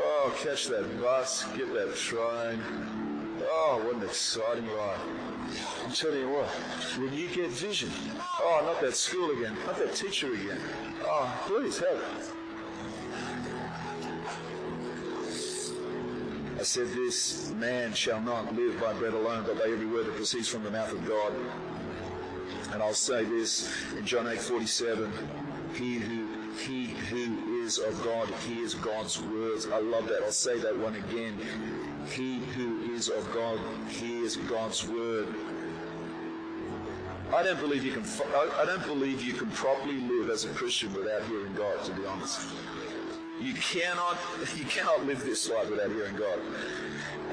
Oh, 0.00 0.34
catch 0.42 0.66
that 0.68 1.00
bus, 1.00 1.44
get 1.56 1.72
that 1.74 1.94
train. 1.96 2.62
Oh, 3.42 3.82
what 3.84 3.96
an 3.96 4.02
exciting 4.02 4.66
ride. 4.68 4.98
I'm 5.84 5.92
telling 5.92 6.20
you 6.20 6.28
what, 6.28 6.46
when 6.98 7.12
you 7.12 7.28
get 7.28 7.50
vision, 7.50 7.90
oh, 8.40 8.62
not 8.64 8.80
that 8.80 8.94
school 8.94 9.30
again, 9.30 9.56
not 9.66 9.78
that 9.78 9.94
teacher 9.94 10.32
again. 10.32 10.60
Oh, 11.02 11.44
please 11.46 11.78
help. 11.78 12.02
I 16.58 16.62
said 16.62 16.88
this, 16.88 17.52
man 17.52 17.94
shall 17.94 18.20
not 18.20 18.54
live 18.54 18.80
by 18.80 18.92
bread 18.94 19.14
alone, 19.14 19.44
but 19.46 19.58
by 19.58 19.70
every 19.70 19.86
word 19.86 20.06
that 20.06 20.16
proceeds 20.16 20.48
from 20.48 20.64
the 20.64 20.70
mouth 20.70 20.92
of 20.92 21.06
God. 21.06 21.32
And 22.72 22.82
I'll 22.82 22.94
say 22.94 23.24
this 23.24 23.72
in 23.96 24.04
John 24.04 24.26
8 24.26 24.38
47, 24.40 25.10
he 25.74 25.94
who 25.98 26.28
he 26.58 26.86
who 26.86 27.47
is 27.68 27.76
of 27.76 28.02
God 28.02 28.30
hears 28.46 28.72
God's 28.72 29.20
words. 29.20 29.66
I 29.66 29.78
love 29.78 30.08
that. 30.08 30.22
I'll 30.22 30.32
say 30.32 30.58
that 30.58 30.74
one 30.78 30.94
again. 30.94 31.38
He 32.10 32.38
who 32.56 32.94
is 32.94 33.10
of 33.10 33.30
God 33.34 33.60
hears 33.90 34.36
God's 34.36 34.88
word. 34.88 35.28
I 37.34 37.42
don't 37.42 37.60
believe 37.60 37.84
you 37.84 37.92
can. 37.92 38.04
I 38.34 38.64
don't 38.64 38.86
believe 38.86 39.22
you 39.22 39.34
can 39.34 39.50
properly 39.50 40.00
live 40.00 40.30
as 40.30 40.46
a 40.46 40.48
Christian 40.48 40.94
without 40.94 41.22
hearing 41.24 41.52
God. 41.54 41.84
To 41.84 41.92
be 41.92 42.06
honest, 42.06 42.40
you 43.38 43.52
cannot. 43.52 44.16
You 44.56 44.64
cannot 44.64 45.04
live 45.04 45.22
this 45.22 45.50
life 45.50 45.68
without 45.68 45.90
hearing 45.90 46.16
God. 46.16 46.38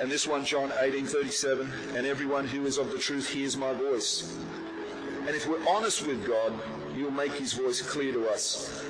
And 0.01 0.11
this 0.11 0.27
one, 0.27 0.43
John 0.43 0.69
18:37, 0.71 1.95
and 1.95 2.05
everyone 2.05 2.45
who 2.45 2.65
is 2.65 2.77
of 2.77 2.91
the 2.91 2.99
truth 2.99 3.29
hears 3.29 3.55
my 3.55 3.71
voice. 3.71 4.37
And 5.27 5.29
if 5.29 5.47
we're 5.47 5.65
honest 5.69 6.05
with 6.05 6.27
God, 6.27 6.51
He'll 6.93 7.09
make 7.09 7.31
His 7.35 7.53
voice 7.53 7.81
clear 7.81 8.11
to 8.11 8.27
us. 8.27 8.83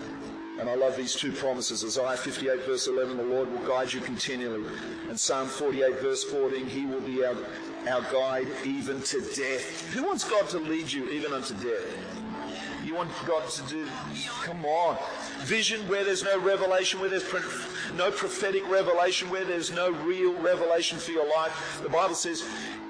And 0.60 0.70
I 0.70 0.76
love 0.76 0.96
these 0.96 1.14
two 1.14 1.32
promises. 1.32 1.84
Isaiah 1.84 2.16
58 2.18 2.66
verse 2.66 2.88
11, 2.88 3.18
the 3.18 3.24
Lord 3.24 3.52
will 3.52 3.68
guide 3.68 3.92
you 3.92 4.00
continually. 4.00 4.64
And 5.10 5.20
Psalm 5.20 5.48
48 5.48 6.00
verse 6.00 6.24
14, 6.24 6.66
He 6.66 6.86
will 6.86 7.02
be 7.02 7.26
our, 7.26 7.36
our 7.90 8.02
guide 8.12 8.48
even 8.64 9.02
to 9.04 9.22
death. 9.36 9.94
Who 9.94 10.04
wants 10.04 10.24
God 10.24 10.48
to 10.50 10.60
lead 10.60 10.92
you 10.92 11.10
even 11.10 11.34
unto 11.34 11.54
death? 11.56 12.16
You 12.86 12.94
want 12.94 13.10
God 13.26 13.50
to 13.50 13.64
do, 13.64 13.88
come 14.44 14.64
on. 14.64 14.98
Vision 15.40 15.88
where 15.88 16.04
there's 16.04 16.24
no 16.24 16.40
revelation, 16.40 17.00
where 17.00 17.10
there's 17.10 17.26
no 17.96 18.12
prophetic 18.12 18.68
revelation, 18.70 19.30
where 19.32 19.44
there's 19.44 19.72
no 19.72 19.92
real 19.92 20.34
revelation 20.36 21.00
for 21.00 21.12
your 21.12 21.28
life. 21.28 21.80
The 21.82 21.90
Bible 21.90 22.14
says 22.14 22.48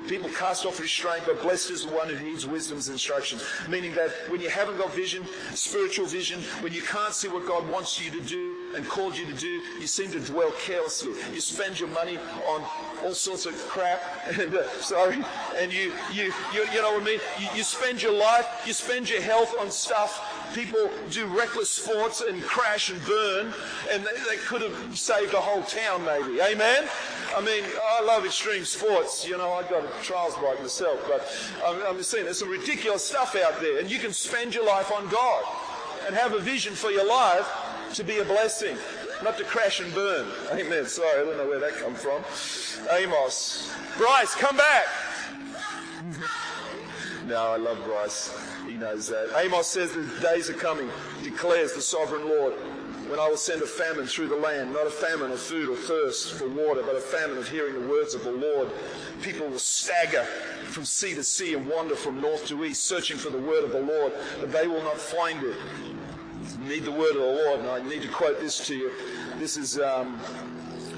People 0.07 0.29
cast 0.29 0.65
off 0.65 0.79
restraint, 0.79 1.23
but 1.25 1.41
blessed 1.41 1.71
is 1.71 1.85
the 1.85 1.93
one 1.93 2.09
who 2.09 2.15
heeds 2.15 2.45
wisdom's 2.45 2.89
instructions. 2.89 3.43
Meaning 3.67 3.93
that 3.95 4.11
when 4.29 4.41
you 4.41 4.49
haven't 4.49 4.77
got 4.77 4.93
vision, 4.93 5.25
spiritual 5.53 6.05
vision, 6.05 6.41
when 6.61 6.73
you 6.73 6.81
can't 6.81 7.13
see 7.13 7.27
what 7.27 7.47
God 7.47 7.67
wants 7.69 8.03
you 8.03 8.11
to 8.11 8.21
do 8.21 8.55
and 8.75 8.87
called 8.87 9.17
you 9.17 9.25
to 9.25 9.33
do, 9.33 9.61
you 9.79 9.87
seem 9.87 10.11
to 10.11 10.19
dwell 10.19 10.51
carelessly. 10.59 11.13
You 11.33 11.41
spend 11.41 11.79
your 11.79 11.89
money 11.89 12.17
on 12.47 12.63
all 13.03 13.13
sorts 13.13 13.45
of 13.45 13.55
crap, 13.67 14.01
and 14.27 14.55
uh, 14.55 14.69
sorry, 14.81 15.23
and 15.57 15.73
you, 15.73 15.93
you, 16.13 16.33
you, 16.53 16.65
you 16.73 16.81
know 16.81 16.93
what 16.93 17.01
I 17.01 17.05
mean? 17.05 17.19
You, 17.39 17.47
you 17.55 17.63
spend 17.63 18.01
your 18.01 18.13
life, 18.13 18.45
you 18.65 18.73
spend 18.73 19.09
your 19.09 19.21
health 19.21 19.53
on 19.59 19.71
stuff 19.71 20.31
people 20.53 20.89
do 21.11 21.25
reckless 21.25 21.69
sports 21.69 22.21
and 22.21 22.41
crash 22.41 22.89
and 22.89 23.03
burn, 23.05 23.53
and 23.91 24.03
they, 24.03 24.11
they, 24.29 24.37
could 24.37 24.61
have 24.61 24.97
saved 24.97 25.33
a 25.33 25.39
whole 25.39 25.63
town, 25.63 26.05
maybe. 26.05 26.39
Amen? 26.41 26.87
I 27.35 27.41
mean, 27.41 27.65
I 27.83 28.01
love 28.01 28.25
extreme 28.25 28.63
sports. 28.63 29.27
You 29.27 29.37
know, 29.37 29.51
I've 29.53 29.69
got 29.69 29.83
a 29.83 29.89
trials 30.01 30.35
bike 30.35 30.61
myself, 30.61 31.03
but 31.05 31.27
I'm, 31.65 31.85
I'm 31.85 31.97
just 31.97 32.09
saying 32.09 32.23
there's 32.23 32.39
some 32.39 32.49
ridiculous 32.49 33.03
stuff 33.03 33.35
out 33.35 33.59
there, 33.59 33.79
and 33.79 33.91
you 33.91 33.99
can 33.99 34.13
spend 34.13 34.55
your 34.55 34.65
life 34.65 34.89
on 34.91 35.09
God 35.09 35.43
and 36.07 36.15
have 36.15 36.33
a 36.33 36.39
vision 36.39 36.73
for 36.75 36.91
your 36.91 37.05
life 37.05 37.45
to 37.95 38.03
be 38.05 38.19
a 38.19 38.23
blessing, 38.23 38.77
not 39.21 39.37
to 39.37 39.43
crash 39.43 39.81
and 39.81 39.93
burn. 39.93 40.27
Amen. 40.53 40.85
Sorry, 40.85 41.21
I 41.21 41.25
don't 41.25 41.37
know 41.37 41.47
where 41.47 41.59
that 41.59 41.73
come 41.73 41.93
from. 41.93 42.23
Amos. 42.91 43.69
Bryce, 43.97 44.33
come 44.35 44.55
back. 44.55 44.85
no, 47.27 47.51
I 47.51 47.57
love 47.57 47.83
Bryce. 47.83 48.33
He 48.65 48.75
knows 48.75 49.07
that. 49.09 49.33
Amos 49.43 49.67
says 49.67 49.91
the 49.91 50.05
days 50.21 50.49
are 50.49 50.53
coming, 50.53 50.89
declares 51.21 51.73
the 51.73 51.81
sovereign 51.81 52.29
Lord 52.29 52.53
when 53.15 53.25
I 53.25 53.29
will 53.29 53.37
send 53.37 53.61
a 53.61 53.65
famine 53.65 54.07
through 54.07 54.27
the 54.27 54.35
land, 54.35 54.73
not 54.73 54.87
a 54.87 54.89
famine 54.89 55.31
of 55.31 55.39
food 55.39 55.69
or 55.69 55.77
thirst 55.77 56.33
for 56.33 56.49
water, 56.49 56.83
but 56.85 56.97
a 56.97 56.99
famine 56.99 57.37
of 57.37 57.47
hearing 57.47 57.73
the 57.73 57.87
words 57.87 58.13
of 58.13 58.25
the 58.25 58.31
Lord. 58.31 58.69
People 59.21 59.47
will 59.47 59.57
stagger 59.57 60.25
from 60.65 60.83
sea 60.83 61.15
to 61.15 61.23
sea 61.23 61.53
and 61.53 61.65
wander 61.65 61.95
from 61.95 62.19
north 62.19 62.45
to 62.47 62.65
east, 62.65 62.83
searching 62.83 63.15
for 63.15 63.29
the 63.29 63.37
word 63.37 63.63
of 63.63 63.71
the 63.71 63.79
Lord, 63.79 64.11
but 64.41 64.51
they 64.51 64.67
will 64.67 64.83
not 64.83 64.97
find 64.97 65.41
it. 65.43 65.55
Need 66.67 66.83
the 66.83 66.91
word 66.91 67.11
of 67.11 67.21
the 67.21 67.41
Lord, 67.45 67.61
and 67.61 67.69
I 67.69 67.81
need 67.87 68.01
to 68.01 68.09
quote 68.09 68.41
this 68.41 68.67
to 68.67 68.75
you. 68.75 68.91
This 69.39 69.55
is 69.55 69.79
um, 69.79 70.19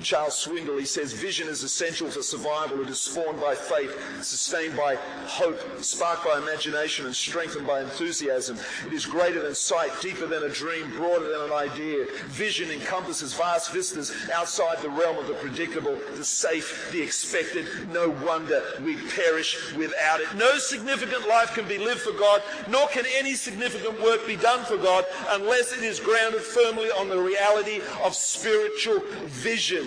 Charles 0.02 0.46
Swindoll, 0.46 0.80
he 0.80 0.86
says, 0.86 1.14
vision 1.14 1.48
is 1.48 1.64
essential 1.64 2.10
for 2.10 2.22
survival. 2.22 2.82
It 2.82 2.90
is 2.90 3.00
spawned 3.00 3.40
by 3.40 3.56
faith, 3.56 3.92
sustained 4.22 4.76
by 4.78 4.96
hope, 5.26 5.60
sparked 5.84 6.26
by 6.26 6.38
imagination, 6.38 7.06
and 7.06 7.16
strengthened 7.16 7.68
by 7.68 7.82
enthusiasm. 7.82 8.58
It 8.86 8.94
is 8.94 9.06
greater 9.06 9.42
than 9.42 9.56
sight, 9.56 9.92
deeper 10.02 10.26
than 10.26 10.44
a 10.44 10.50
dream, 10.50 10.90
broader 10.92 11.30
than 11.30 11.42
an 11.42 11.54
idea. 11.54 12.06
Vision 12.28 12.72
encompasses 12.72 13.34
vast 13.34 13.72
vistas 13.72 14.12
outside 14.34 14.82
the 14.82 14.90
realm 14.90 15.18
of 15.18 15.28
the 15.28 15.34
predictable, 15.36 15.98
the 16.16 16.26
safe, 16.26 16.90
the 16.92 17.02
expected. 17.02 17.66
No 17.92 18.10
wonder 18.26 18.64
we 18.84 18.96
perish 18.96 19.74
without 19.74 20.22
it. 20.22 20.34
No 20.36 20.58
significant 20.58 21.28
life 21.28 21.54
can 21.54 21.68
be 21.68 21.78
lived 21.78 22.02
for 22.02 22.14
God, 22.14 22.42
nor 22.70 22.88
can 22.88 23.06
any 23.18 23.34
significant 23.36 24.02
work 24.02 24.26
be 24.28 24.36
done 24.36 24.64
for 24.66 24.78
God 24.78 25.06
unless 25.30 25.74
it 25.74 25.84
is 25.84 26.00
grounded 26.00 26.42
firmly 26.42 26.90
on 26.92 27.10
the 27.10 27.20
reality 27.20 27.82
of 28.04 28.16
spiritual 28.16 29.02
vision. 29.26 29.87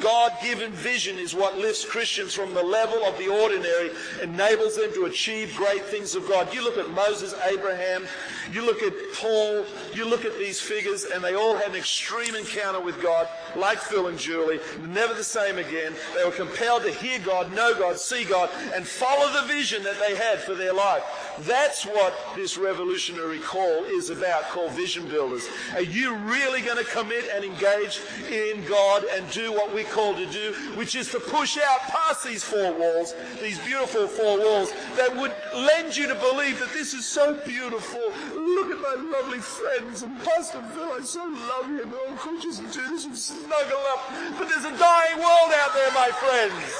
God 0.00 0.32
given 0.42 0.72
vision 0.72 1.18
is 1.18 1.34
what 1.34 1.58
lifts 1.58 1.84
Christians 1.84 2.34
from 2.34 2.54
the 2.54 2.62
level 2.62 3.04
of 3.04 3.16
the 3.18 3.28
ordinary, 3.28 3.90
enables 4.22 4.76
them 4.76 4.92
to 4.94 5.06
achieve 5.06 5.54
great 5.56 5.84
things 5.84 6.14
of 6.14 6.28
God. 6.28 6.52
You 6.54 6.62
look 6.62 6.78
at 6.78 6.90
Moses, 6.90 7.34
Abraham, 7.46 8.06
you 8.52 8.64
look 8.64 8.82
at 8.82 8.94
Paul, 9.14 9.64
you 9.92 10.04
look 10.04 10.24
at 10.24 10.38
these 10.38 10.60
figures, 10.60 11.04
and 11.04 11.22
they 11.22 11.34
all 11.34 11.56
had 11.56 11.70
an 11.70 11.76
extreme 11.76 12.34
encounter 12.34 12.80
with 12.80 13.00
God, 13.02 13.28
like 13.56 13.78
Phil 13.78 14.08
and 14.08 14.18
Julie, 14.18 14.60
never 14.86 15.14
the 15.14 15.24
same 15.24 15.58
again. 15.58 15.94
They 16.16 16.24
were 16.24 16.30
compelled 16.30 16.82
to 16.84 16.90
hear 16.90 17.18
God, 17.18 17.52
know 17.52 17.78
God, 17.78 17.98
see 17.98 18.24
God, 18.24 18.50
and 18.74 18.86
follow 18.86 19.32
the 19.32 19.46
vision 19.46 19.82
that 19.82 19.98
they 19.98 20.16
had 20.16 20.38
for 20.38 20.54
their 20.54 20.72
life. 20.72 21.02
That's 21.40 21.84
what 21.84 22.14
this 22.34 22.58
revolutionary 22.58 23.38
call 23.38 23.84
is 23.84 24.10
about, 24.10 24.44
called 24.44 24.72
Vision 24.72 25.06
Builders. 25.08 25.46
Are 25.74 25.82
you 25.82 26.14
really 26.14 26.62
going 26.62 26.78
to 26.78 26.90
commit 26.90 27.28
and 27.32 27.44
engage 27.44 28.00
in 28.30 28.64
God 28.64 29.04
and 29.12 29.28
do 29.30 29.52
what 29.52 29.72
we're 29.72 29.84
called 29.90 30.16
to 30.16 30.26
do, 30.26 30.54
which 30.74 30.94
is 30.94 31.10
to 31.10 31.20
push 31.20 31.58
out 31.58 31.80
past 31.88 32.24
these 32.24 32.44
four 32.44 32.72
walls, 32.72 33.14
these 33.40 33.58
beautiful 33.60 34.06
four 34.06 34.38
walls, 34.38 34.72
that 34.96 35.14
would 35.14 35.32
lend 35.54 35.96
you 35.96 36.06
to 36.08 36.14
believe 36.14 36.58
that 36.60 36.72
this 36.72 36.94
is 36.94 37.06
so 37.06 37.34
beautiful. 37.46 38.12
Look 38.34 38.70
at 38.70 38.80
my 38.80 38.96
lovely 39.18 39.38
friends 39.38 40.02
and 40.02 40.16
Pastor 40.24 40.62
Phil, 40.74 40.92
I 40.92 41.00
so 41.02 41.24
love 41.24 41.66
him. 41.66 41.92
Oh, 41.94 42.16
could 42.18 42.42
just 42.42 42.62
do 42.72 42.88
this 42.88 43.04
and 43.04 43.16
snuggle 43.16 43.84
up? 43.92 44.12
But 44.38 44.48
there's 44.48 44.64
a 44.64 44.76
dying 44.78 45.18
world 45.18 45.52
out 45.54 45.74
there, 45.74 45.92
my 45.92 46.10
friends. 46.10 46.74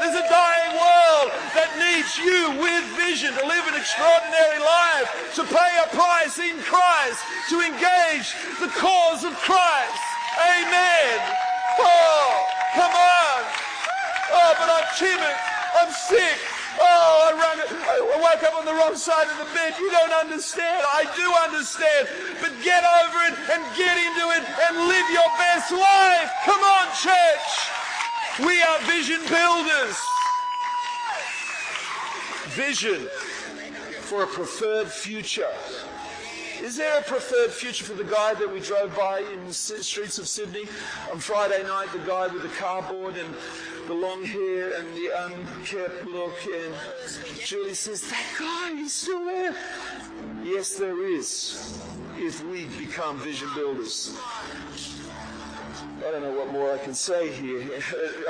There's 0.00 0.16
a 0.16 0.28
dying 0.28 0.74
world 0.74 1.30
that 1.54 1.70
needs 1.78 2.18
you 2.18 2.58
with 2.58 2.82
vision 2.98 3.30
to 3.38 3.46
live 3.46 3.68
an 3.68 3.78
extraordinary 3.78 4.58
life, 4.58 5.06
to 5.36 5.44
pay 5.44 5.72
a 5.78 5.88
price 5.94 6.38
in 6.38 6.58
Christ, 6.64 7.22
to 7.50 7.60
engage 7.60 8.34
the 8.58 8.72
cause 8.80 9.22
of 9.22 9.34
Christ. 9.34 10.02
Amen. 10.40 11.51
Oh, 11.78 12.46
come 12.74 12.92
on. 12.92 13.40
Oh, 14.32 14.52
but 14.58 14.68
I'm 14.68 14.88
timid. 14.98 15.36
I'm 15.80 15.92
sick. 15.92 16.38
Oh, 16.80 17.28
I, 17.28 17.30
ran, 17.36 17.56
I 17.68 18.16
woke 18.16 18.42
up 18.42 18.58
on 18.58 18.64
the 18.64 18.72
wrong 18.72 18.96
side 18.96 19.28
of 19.28 19.38
the 19.38 19.48
bed. 19.54 19.74
You 19.78 19.90
don't 19.90 20.12
understand. 20.12 20.84
I 20.88 21.04
do 21.16 21.26
understand. 21.46 22.08
But 22.40 22.52
get 22.64 22.82
over 22.82 23.18
it 23.28 23.36
and 23.52 23.60
get 23.76 23.96
into 23.96 24.24
it 24.36 24.44
and 24.68 24.88
live 24.88 25.08
your 25.12 25.30
best 25.38 25.70
life. 25.72 26.30
Come 26.44 26.60
on, 26.60 26.88
church. 26.96 27.48
We 28.40 28.62
are 28.62 28.78
vision 28.88 29.20
builders. 29.28 29.96
Vision 32.56 33.08
for 34.00 34.24
a 34.24 34.26
preferred 34.26 34.88
future. 34.88 35.52
Is 36.62 36.76
there 36.76 36.96
a 36.96 37.02
preferred 37.02 37.50
future 37.50 37.84
for 37.84 37.94
the 37.94 38.04
guy 38.04 38.34
that 38.34 38.48
we 38.48 38.60
drove 38.60 38.94
by 38.96 39.18
in 39.18 39.46
the 39.48 39.52
streets 39.52 40.18
of 40.20 40.28
Sydney 40.28 40.66
on 41.10 41.18
Friday 41.18 41.60
night? 41.64 41.88
The 41.92 41.98
guy 41.98 42.28
with 42.28 42.42
the 42.42 42.56
cardboard 42.56 43.16
and 43.16 43.34
the 43.88 43.94
long 43.94 44.24
hair 44.24 44.78
and 44.78 44.86
the 44.94 45.10
unkept 45.24 46.06
look. 46.06 46.36
And 46.46 46.72
Julie 47.44 47.74
says, 47.74 48.02
That 48.02 48.24
guy, 48.38 48.76
he's 48.76 48.92
still 48.92 49.24
there. 49.24 49.56
Yes, 50.44 50.76
there 50.76 51.04
is, 51.04 51.82
if 52.16 52.44
we 52.46 52.66
become 52.78 53.18
vision 53.18 53.48
builders. 53.56 54.16
I 55.98 56.10
don't 56.12 56.22
know 56.22 56.32
what 56.32 56.52
more 56.52 56.72
I 56.72 56.78
can 56.78 56.94
say 56.94 57.32
here. 57.32 57.68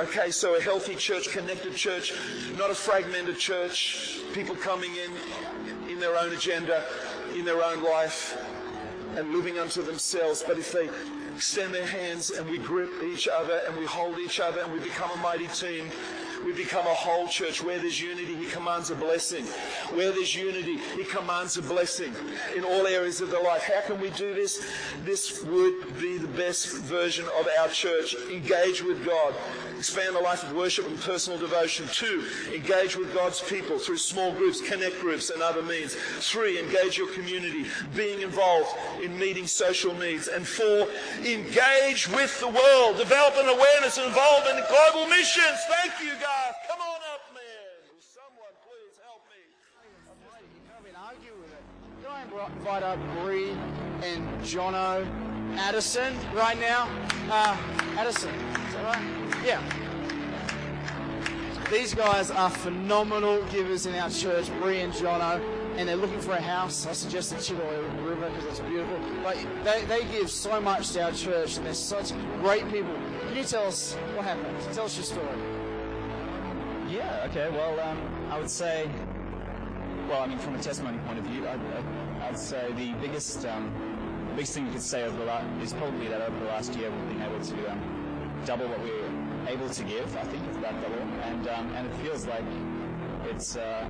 Okay, 0.01 0.31
so 0.31 0.55
a 0.55 0.61
healthy 0.61 0.95
church, 0.95 1.29
connected 1.29 1.75
church, 1.75 2.13
not 2.57 2.71
a 2.71 2.75
fragmented 2.75 3.37
church, 3.37 4.19
people 4.33 4.55
coming 4.55 4.91
in 4.95 5.89
in 5.89 5.99
their 5.99 6.17
own 6.17 6.33
agenda, 6.33 6.83
in 7.35 7.45
their 7.45 7.63
own 7.63 7.83
life, 7.83 8.37
and 9.15 9.33
living 9.33 9.59
unto 9.59 9.81
themselves. 9.81 10.43
But 10.45 10.57
if 10.57 10.71
they 10.71 10.89
extend 11.35 11.73
their 11.73 11.85
hands 11.85 12.29
and 12.31 12.49
we 12.49 12.57
grip 12.57 12.91
each 13.03 13.27
other 13.27 13.61
and 13.67 13.77
we 13.77 13.85
hold 13.85 14.19
each 14.19 14.39
other 14.39 14.61
and 14.61 14.71
we 14.71 14.79
become 14.79 15.09
a 15.11 15.17
mighty 15.17 15.47
team, 15.47 15.89
we 16.45 16.51
become 16.51 16.85
a 16.85 16.93
whole 16.93 17.27
church. 17.27 17.63
Where 17.63 17.79
there's 17.79 18.01
unity, 18.01 18.35
He 18.35 18.45
commands 18.45 18.89
a 18.89 18.95
blessing. 18.95 19.45
Where 19.95 20.11
there's 20.11 20.35
unity, 20.35 20.77
He 20.95 21.03
commands 21.05 21.57
a 21.57 21.61
blessing 21.61 22.13
in 22.55 22.63
all 22.63 22.85
areas 22.85 23.21
of 23.21 23.29
the 23.29 23.39
life. 23.39 23.63
How 23.63 23.81
can 23.81 24.01
we 24.01 24.09
do 24.11 24.33
this? 24.33 24.65
This 25.05 25.43
would 25.43 25.99
be 25.99 26.17
the 26.17 26.27
best 26.27 26.75
version 26.83 27.25
of 27.39 27.47
our 27.59 27.69
church. 27.69 28.15
Engage 28.29 28.83
with 28.83 29.05
God. 29.05 29.33
Expand 29.83 30.15
the 30.15 30.19
life 30.21 30.41
of 30.43 30.55
worship 30.55 30.87
and 30.87 30.97
personal 31.01 31.37
devotion. 31.37 31.85
Two, 31.91 32.25
engage 32.53 32.95
with 32.95 33.13
God's 33.13 33.41
people 33.41 33.77
through 33.77 33.97
small 33.97 34.31
groups, 34.31 34.61
connect 34.61 34.97
groups, 35.01 35.29
and 35.29 35.43
other 35.43 35.61
means. 35.61 35.93
Three, 36.21 36.57
engage 36.57 36.97
your 36.97 37.11
community, 37.11 37.65
being 37.93 38.21
involved 38.21 38.69
in 39.03 39.19
meeting 39.19 39.45
social 39.45 39.93
needs. 39.93 40.29
And 40.29 40.47
four, 40.47 40.87
engage 41.19 42.07
with 42.07 42.39
the 42.39 42.47
world, 42.47 42.95
develop 42.95 43.33
an 43.35 43.49
awareness 43.49 43.97
and 43.97 44.07
involvement 44.07 44.59
in 44.59 44.63
global 44.71 45.05
missions. 45.09 45.59
Thank 45.67 45.99
you, 46.01 46.11
guys. 46.11 46.53
Come 46.71 46.79
on 46.79 47.01
up, 47.11 47.35
man. 47.35 47.43
Will 47.91 47.99
someone 47.99 48.55
please 48.63 48.95
help 49.03 49.27
me? 49.35 49.43
Can't 50.71 50.87
even 50.87 50.95
argue 50.95 51.35
with 51.41 51.51
it. 51.51 51.63
Can 52.01 52.39
I 52.39 52.47
invite 52.57 52.83
up 52.83 52.99
Bree 53.21 53.51
and 54.01 54.25
Jono 54.45 55.05
Addison 55.57 56.15
right 56.33 56.57
now? 56.57 56.87
Uh, 57.29 57.57
Addison, 57.99 58.33
is 58.33 58.73
that 58.75 58.85
right? 58.85 59.22
Yeah. 59.43 59.61
These 61.69 61.95
guys 61.95 62.31
are 62.31 62.49
phenomenal 62.49 63.43
givers 63.45 63.85
in 63.85 63.95
our 63.95 64.09
church, 64.09 64.47
Bree 64.61 64.79
and 64.79 64.93
Jono, 64.93 65.41
and 65.75 65.89
they're 65.89 65.97
looking 65.97 66.21
for 66.21 66.31
a 66.31 66.41
house. 66.41 66.85
I 66.85 66.93
suggested 66.93 67.39
Chittaway 67.39 68.05
River 68.05 68.29
because 68.29 68.45
it's 68.45 68.59
beautiful. 68.61 68.99
But 69.21 69.37
they, 69.63 69.83
they 69.85 70.05
give 70.11 70.29
so 70.29 70.61
much 70.61 70.91
to 70.91 71.03
our 71.03 71.11
church, 71.11 71.57
and 71.57 71.65
they're 71.65 71.73
such 71.73 72.13
great 72.39 72.69
people. 72.71 72.93
Can 73.27 73.35
you 73.35 73.43
tell 73.43 73.65
us 73.65 73.95
what 74.15 74.23
happened? 74.23 74.55
Tell 74.71 74.85
us 74.85 74.95
your 74.95 75.03
story. 75.03 75.27
Yeah, 76.87 77.27
okay, 77.29 77.49
well, 77.49 77.79
um, 77.79 77.99
I 78.29 78.39
would 78.39 78.49
say, 78.49 78.89
well, 80.07 80.21
I 80.21 80.27
mean, 80.27 80.37
from 80.37 80.55
a 80.55 80.61
testimony 80.61 80.99
point 80.99 81.19
of 81.19 81.25
view, 81.25 81.47
I'd, 81.47 81.59
I'd, 82.21 82.37
say 82.37 82.71
the 82.77 82.93
biggest, 83.01 83.45
um, 83.45 83.73
the 84.29 84.35
biggest 84.35 84.53
thing 84.53 84.67
you 84.67 84.73
could 84.73 84.81
say 84.81 85.03
over 85.03 85.17
the 85.17 85.25
la- 85.25 85.43
is 85.61 85.73
probably 85.73 86.07
that 86.07 86.21
over 86.21 86.39
the 86.39 86.45
last 86.45 86.75
year 86.75 86.91
we've 86.91 87.09
been 87.09 87.23
able 87.23 87.43
to 87.43 87.71
um, 87.71 88.41
double 88.45 88.67
what 88.67 88.81
we 88.83 88.91
able 89.47 89.69
to 89.69 89.83
give, 89.83 90.15
I 90.17 90.23
think, 90.23 90.43
it's 90.47 90.57
about 90.57 90.81
double, 90.81 91.01
and, 91.23 91.47
um, 91.47 91.73
and 91.75 91.87
it 91.87 91.95
feels 92.01 92.25
like 92.25 92.45
it's, 93.25 93.55
uh, 93.55 93.89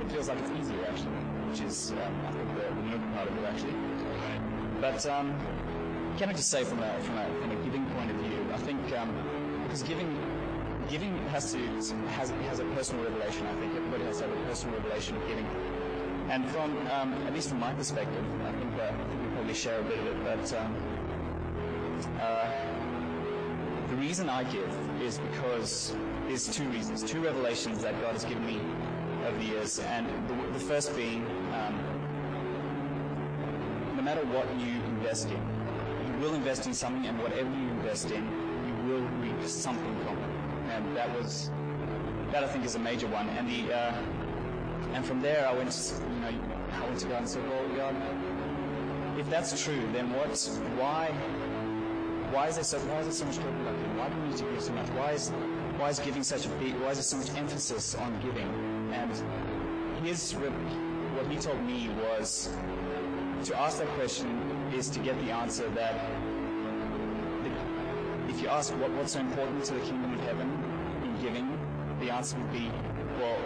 it 0.00 0.10
feels 0.10 0.28
like 0.28 0.38
it's 0.38 0.50
easier, 0.50 0.84
actually, 0.86 1.18
which 1.48 1.60
is, 1.60 1.92
um, 1.92 2.14
I 2.26 2.32
think, 2.32 2.48
the, 2.54 2.66
the 2.90 2.98
part 3.14 3.28
of 3.28 3.36
it, 3.38 3.44
actually. 3.44 3.74
But, 4.80 5.06
um, 5.06 5.34
can 6.18 6.28
I 6.28 6.32
just 6.32 6.50
say 6.50 6.62
from 6.64 6.80
a, 6.80 7.00
from 7.00 7.18
a, 7.18 7.24
from 7.40 7.50
a 7.50 7.56
giving 7.64 7.84
point 7.86 8.10
of 8.10 8.16
view, 8.16 8.46
I 8.52 8.58
think, 8.58 8.80
um, 8.96 9.10
because 9.64 9.82
giving, 9.82 10.16
giving 10.88 11.16
has 11.28 11.52
to 11.52 11.58
has 12.18 12.30
has 12.48 12.60
a 12.60 12.64
personal 12.76 13.04
revelation. 13.04 13.46
I 13.46 13.54
think 13.58 13.74
everybody 13.74 14.04
has 14.04 14.18
to 14.18 14.28
have 14.28 14.36
a 14.36 14.40
personal 14.44 14.76
revelation 14.76 15.16
of 15.16 15.26
giving. 15.26 15.46
And 16.28 16.48
from 16.50 16.76
um, 16.92 17.14
at 17.26 17.34
least 17.34 17.48
from 17.48 17.58
my 17.60 17.72
perspective, 17.74 18.24
I 18.46 18.52
think, 18.52 18.72
uh, 18.78 18.84
I 18.84 19.04
think 19.08 19.22
we 19.22 19.28
probably 19.34 19.54
share 19.54 19.80
a 19.80 19.82
bit 19.82 19.98
of 19.98 20.06
it. 20.06 20.24
But 20.24 20.52
reason 24.04 24.28
I 24.28 24.44
give 24.44 24.70
is 25.00 25.18
because 25.18 25.96
there's 26.26 26.46
two 26.54 26.68
reasons, 26.68 27.02
two 27.02 27.22
revelations 27.22 27.82
that 27.82 27.98
God 28.02 28.12
has 28.12 28.24
given 28.24 28.44
me 28.46 28.60
over 29.26 29.38
the 29.38 29.44
years. 29.44 29.78
And 29.78 30.06
the, 30.28 30.34
the 30.52 30.58
first 30.58 30.94
being, 30.94 31.24
um, 31.54 31.74
no 33.96 34.02
matter 34.02 34.20
what 34.26 34.46
you 34.60 34.72
invest 34.96 35.28
in, 35.30 35.40
you 36.06 36.18
will 36.20 36.34
invest 36.34 36.66
in 36.66 36.74
something, 36.74 37.06
and 37.06 37.18
whatever 37.18 37.48
you 37.48 37.68
invest 37.70 38.10
in, 38.10 38.22
you 38.68 38.74
will 38.88 39.06
reap 39.22 39.42
something 39.48 39.96
from 40.04 40.18
it. 40.18 40.30
And 40.74 40.94
that 40.94 41.08
was, 41.16 41.50
that 42.30 42.44
I 42.44 42.46
think 42.46 42.66
is 42.66 42.74
a 42.74 42.78
major 42.90 43.06
one. 43.06 43.30
And 43.30 43.48
the, 43.48 43.72
uh, 43.72 43.94
and 44.92 45.02
from 45.06 45.22
there 45.22 45.48
I 45.48 45.54
went, 45.54 45.72
you 46.12 46.20
know, 46.20 46.30
I 46.72 46.84
went 46.84 46.98
to 47.00 47.06
God 47.08 47.20
and 47.20 47.28
said, 47.28 47.48
well, 47.48 47.68
God, 47.74 47.96
if 49.18 49.30
that's 49.30 49.64
true, 49.64 49.80
then 49.94 50.12
what, 50.12 50.36
why, 50.78 51.08
why 52.34 52.48
is 52.48 52.56
there 52.56 52.64
so, 52.64 52.78
why 52.80 52.98
is 52.98 53.06
there 53.06 53.12
so 53.14 53.24
much 53.26 53.36
talk 53.36 53.46
about 53.46 53.76
giving? 53.78 53.96
Why 53.96 54.08
do 54.08 54.16
we 54.18 54.28
need 54.28 54.36
to 54.38 54.44
give 54.44 54.60
so 54.60 54.72
much? 54.72 54.88
Why 54.90 55.12
is, 55.12 55.30
why 55.78 55.88
is 55.90 56.00
giving 56.00 56.24
such 56.24 56.46
a 56.46 56.48
big, 56.58 56.74
why 56.80 56.90
is 56.90 56.96
there 56.98 57.04
so 57.04 57.16
much 57.18 57.30
emphasis 57.38 57.94
on 57.94 58.18
giving? 58.20 58.48
And 58.92 59.10
his, 60.04 60.32
what 60.34 61.26
he 61.30 61.38
told 61.38 61.62
me 61.64 61.88
was, 61.90 62.50
to 63.44 63.60
ask 63.60 63.78
that 63.78 63.86
question 63.88 64.26
is 64.74 64.88
to 64.90 64.98
get 64.98 65.16
the 65.24 65.30
answer 65.30 65.68
that 65.70 65.94
the- 67.44 68.32
if 68.32 68.42
you 68.42 68.48
ask 68.48 68.72
what, 68.78 68.90
what's 68.92 69.12
so 69.12 69.20
important 69.20 69.64
to 69.66 69.74
the 69.74 69.80
kingdom 69.80 70.12
of 70.14 70.20
heaven 70.24 70.50
in 71.04 71.22
giving, 71.22 71.46
the 72.00 72.10
answer 72.10 72.36
would 72.36 72.52
be, 72.52 72.68
well, 73.20 73.38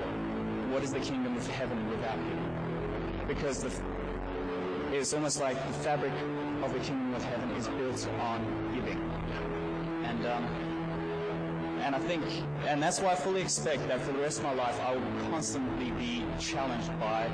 what 0.73 0.83
is 0.83 0.93
the 0.93 1.01
kingdom 1.01 1.37
of 1.37 1.47
heaven 1.47 1.91
without 1.91 2.17
giving? 2.25 3.27
Because 3.29 3.63
the, 3.63 3.71
it's 4.97 5.13
almost 5.13 5.41
like 5.41 5.57
the 5.67 5.75
fabric 5.75 6.13
of 6.63 6.73
the 6.73 6.81
kingdom 6.81 7.15
of 7.15 7.23
heaven 7.25 7.51
is 7.53 7.69
built 7.69 8.09
on 8.21 8.45
giving. 8.75 8.99
And, 10.05 10.27
um, 10.27 10.45
and 11.83 11.95
I 11.95 11.99
think, 11.99 12.25
and 12.67 12.83
that's 12.83 13.01
why 13.01 13.13
I 13.13 13.15
fully 13.15 13.41
expect 13.41 13.87
that 13.89 14.01
for 14.01 14.13
the 14.13 14.19
rest 14.19 14.39
of 14.39 14.45
my 14.45 14.55
life, 14.55 14.79
I 14.81 14.97
will 14.97 15.31
constantly 15.31 15.91
be 15.93 16.25
challenged 16.39 16.89
by 17.01 17.31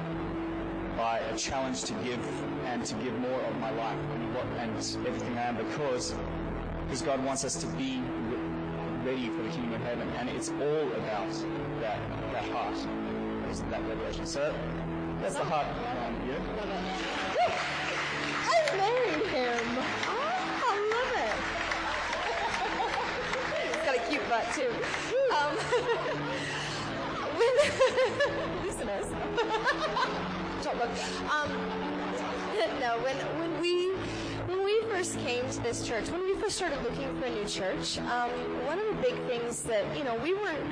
by 0.97 1.19
a 1.19 1.37
challenge 1.37 1.83
to 1.83 1.93
give 2.05 2.21
and 2.67 2.85
to 2.85 2.95
give 2.97 3.13
more 3.19 3.41
of 3.41 3.59
my 3.59 3.71
life 3.71 3.99
and, 4.13 4.33
what, 4.33 4.47
and 4.59 4.71
everything 5.07 5.37
I 5.37 5.43
am 5.43 5.57
because 5.57 6.15
because 6.85 7.03
God 7.03 7.25
wants 7.25 7.45
us 7.45 7.57
to 7.57 7.67
be 7.67 8.01
ready 9.05 9.29
for 9.31 9.43
the 9.43 9.49
kingdom 9.49 9.73
of 9.73 9.81
heaven 9.81 10.09
and 10.19 10.29
it's 10.29 10.51
all 10.51 10.93
about 10.93 11.33
that 11.81 11.99
that 12.33 12.45
heart. 12.51 12.77
That 13.71 13.87
revelation? 13.87 14.27
So 14.27 14.53
that's 15.21 15.37
the 15.37 15.45
heart. 15.45 15.67
Um, 16.07 16.29
yeah. 16.29 17.65
I 19.35 19.37
him. 19.37 19.79
Oh, 20.07 20.23
I 20.71 20.79
love 20.95 21.11
it. 21.19 21.35
He's 23.67 23.83
got 23.85 23.97
a 23.97 24.01
cute 24.09 24.23
butt 24.29 24.47
too. 24.55 24.71
Um, 25.35 25.57
when 27.35 27.55
listeners, 28.65 29.07
don't 30.63 30.79
look. 30.79 30.91
Um, 31.33 31.51
no, 32.81 32.91
when 33.03 33.17
when 33.41 33.61
we 33.61 33.91
when 34.47 34.65
we 34.65 34.81
first 34.83 35.19
came 35.19 35.51
to 35.51 35.61
this 35.65 35.85
church, 35.87 36.11
when 36.11 36.23
we 36.23 36.35
first 36.35 36.55
started 36.57 36.81
looking 36.85 37.13
for 37.19 37.27
a 37.27 37.31
new 37.31 37.47
church, 37.47 37.99
um, 37.99 38.31
one 38.67 38.79
of 38.79 38.87
the 38.87 39.03
big 39.03 39.17
things 39.27 39.63
that 39.63 39.85
you 39.97 40.05
know 40.05 40.15
we 40.17 40.35
weren't. 40.35 40.65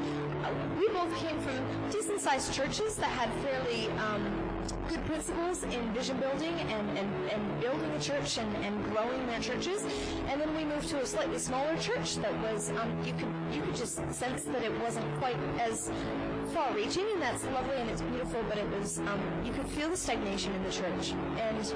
Uh, 0.44 0.52
we 0.78 0.88
both 0.88 1.12
came 1.16 1.40
from 1.40 1.54
decent-sized 1.90 2.52
churches 2.52 2.94
that 2.96 3.10
had 3.10 3.32
fairly. 3.42 3.88
Um, 3.98 4.41
good 4.88 5.04
principles 5.06 5.62
in 5.64 5.92
vision 5.92 6.16
building 6.18 6.52
and, 6.60 6.98
and, 6.98 7.30
and 7.30 7.60
building 7.60 7.90
a 7.90 8.00
church 8.00 8.38
and, 8.38 8.56
and 8.56 8.84
growing 8.90 9.26
their 9.26 9.40
churches. 9.40 9.84
And 10.28 10.40
then 10.40 10.54
we 10.54 10.64
moved 10.64 10.88
to 10.88 11.00
a 11.00 11.06
slightly 11.06 11.38
smaller 11.38 11.76
church 11.78 12.16
that 12.16 12.32
was, 12.40 12.70
um, 12.70 13.04
you 13.04 13.12
could, 13.12 13.28
you 13.52 13.62
could 13.62 13.76
just 13.76 13.96
sense 14.12 14.42
that 14.44 14.62
it 14.62 14.72
wasn't 14.80 15.06
quite 15.18 15.36
as 15.60 15.90
far 16.52 16.74
reaching 16.74 17.06
and 17.12 17.22
that's 17.22 17.44
lovely 17.44 17.76
and 17.76 17.90
it's 17.90 18.02
beautiful, 18.02 18.42
but 18.48 18.58
it 18.58 18.68
was, 18.70 18.98
um, 18.98 19.20
you 19.44 19.52
could 19.52 19.66
feel 19.66 19.88
the 19.88 19.96
stagnation 19.96 20.52
in 20.54 20.62
the 20.64 20.72
church. 20.72 21.12
And 21.38 21.66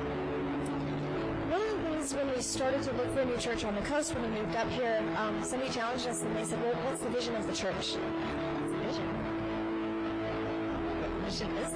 one 1.51 1.61
of 1.61 1.71
the 1.71 1.83
things 1.91 2.15
when 2.15 2.29
we 2.35 2.41
started 2.41 2.83
to 2.83 2.93
look 2.93 3.13
for 3.13 3.21
a 3.21 3.25
new 3.25 3.37
church 3.39 3.65
on 3.65 3.75
the 3.75 3.83
coast, 3.83 4.15
when 4.15 4.23
we 4.23 4.41
moved 4.41 4.57
up 4.57 4.69
here, 4.71 5.03
um, 5.17 5.43
somebody 5.43 5.71
challenged 5.71 6.07
us 6.07 6.23
and 6.23 6.35
they 6.37 6.45
said, 6.45 6.61
well, 6.63 6.75
what's 6.85 7.03
the 7.03 7.11
vision 7.11 7.37
of 7.37 7.47
the 7.47 7.55
church? 7.55 7.95
What's 7.95 8.73
the 8.73 8.79
vision? 8.79 9.27
mission 11.27 11.51
is. 11.59 11.76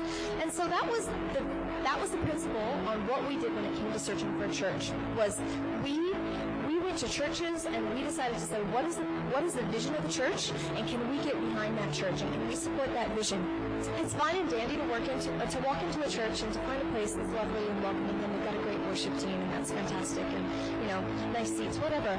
And 0.50 0.56
so 0.56 0.66
that 0.66 0.90
was 0.90 1.06
the 1.06 1.44
that 1.84 2.00
was 2.00 2.10
the 2.10 2.16
principle 2.26 2.74
on 2.90 3.06
what 3.06 3.22
we 3.28 3.38
did 3.38 3.54
when 3.54 3.64
it 3.64 3.72
came 3.76 3.92
to 3.92 4.00
searching 4.00 4.36
for 4.36 4.46
a 4.46 4.52
church 4.52 4.90
was 5.16 5.40
we 5.84 6.12
we 6.66 6.76
went 6.80 6.98
to 6.98 7.08
churches 7.08 7.66
and 7.66 7.88
we 7.94 8.02
decided 8.02 8.34
to 8.36 8.44
say 8.46 8.60
what 8.74 8.84
is 8.84 8.96
the 8.96 9.04
what 9.30 9.44
is 9.44 9.54
the 9.54 9.62
vision 9.66 9.94
of 9.94 10.02
the 10.02 10.12
church 10.12 10.50
and 10.74 10.88
can 10.88 11.08
we 11.08 11.22
get 11.22 11.40
behind 11.40 11.78
that 11.78 11.92
church 11.92 12.20
and 12.20 12.32
can 12.32 12.48
we 12.48 12.56
support 12.56 12.92
that 12.94 13.14
vision. 13.14 13.38
It's 14.02 14.12
fine 14.14 14.38
and 14.38 14.50
dandy 14.50 14.76
to 14.76 14.82
work 14.90 15.06
into 15.06 15.32
uh, 15.36 15.46
to 15.46 15.58
walk 15.60 15.80
into 15.84 16.02
a 16.04 16.10
church 16.10 16.42
and 16.42 16.52
to 16.52 16.58
find 16.66 16.82
a 16.82 16.90
place 16.90 17.12
that's 17.12 17.30
lovely 17.30 17.68
and 17.68 17.80
welcoming 17.84 18.18
and 18.24 18.49
worship 18.90 19.16
team 19.20 19.40
and 19.40 19.53
that's 19.53 19.70
fantastic 19.70 20.24
and 20.24 20.44
you 20.83 20.88
know 20.88 21.00
nice 21.33 21.57
seats 21.57 21.79
whatever. 21.79 22.18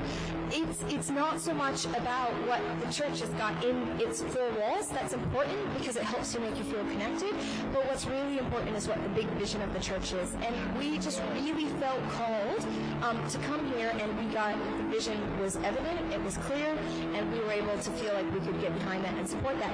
It's 0.52 0.84
it's 0.88 1.10
not 1.10 1.42
so 1.42 1.54
much 1.54 1.86
about 1.86 2.32
what 2.48 2.62
the 2.82 2.92
church 2.92 3.20
has 3.20 3.30
got 3.32 3.64
in 3.64 3.76
its 4.00 4.22
four 4.22 4.50
walls. 4.60 4.88
That's 4.88 5.14
important 5.14 5.60
because 5.78 5.98
it 5.98 6.04
helps 6.04 6.32
to 6.34 6.40
make 6.40 6.58
you 6.58 6.64
feel 6.64 6.84
connected. 6.86 7.34
But 7.74 7.86
what's 7.88 8.06
really 8.06 8.38
important 8.38 8.76
is 8.78 8.88
what 8.88 9.02
the 9.04 9.10
big 9.10 9.28
vision 9.44 9.62
of 9.62 9.74
the 9.74 9.80
church 9.80 10.14
is. 10.14 10.34
And 10.36 10.56
we 10.78 10.98
just 10.98 11.22
really 11.34 11.68
felt 11.84 12.02
called 12.12 12.66
um, 13.02 13.18
to 13.30 13.38
come 13.40 13.66
here, 13.74 13.92
and 14.00 14.18
we 14.18 14.26
got 14.34 14.56
the 14.78 14.84
vision 14.84 15.18
was 15.40 15.56
evident, 15.58 16.14
it 16.14 16.24
was 16.24 16.38
clear, 16.38 16.78
and 17.16 17.32
we 17.34 17.40
were 17.40 17.52
able 17.52 17.78
to 17.78 17.92
feel 17.92 18.14
like 18.14 18.32
we 18.34 18.40
could 18.40 18.60
get 18.62 18.74
behind 18.80 19.04
that 19.04 19.14
and 19.16 19.28
support 19.28 19.58
that. 19.60 19.74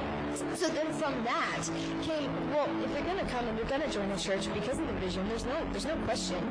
So 0.57 0.67
then 0.69 0.91
from 0.93 1.13
that 1.23 1.63
came, 2.01 2.31
well, 2.51 2.69
if 2.83 2.91
you're 2.91 3.05
going 3.05 3.23
to 3.23 3.31
come 3.31 3.47
and 3.47 3.57
you're 3.57 3.67
going 3.67 3.81
to 3.81 3.89
join 3.89 4.09
the 4.09 4.19
church 4.19 4.51
because 4.53 4.79
of 4.79 4.87
the 4.87 4.93
vision, 4.93 5.27
there's 5.29 5.45
no 5.45 5.57
there's 5.71 5.85
no 5.85 5.95
question 6.05 6.41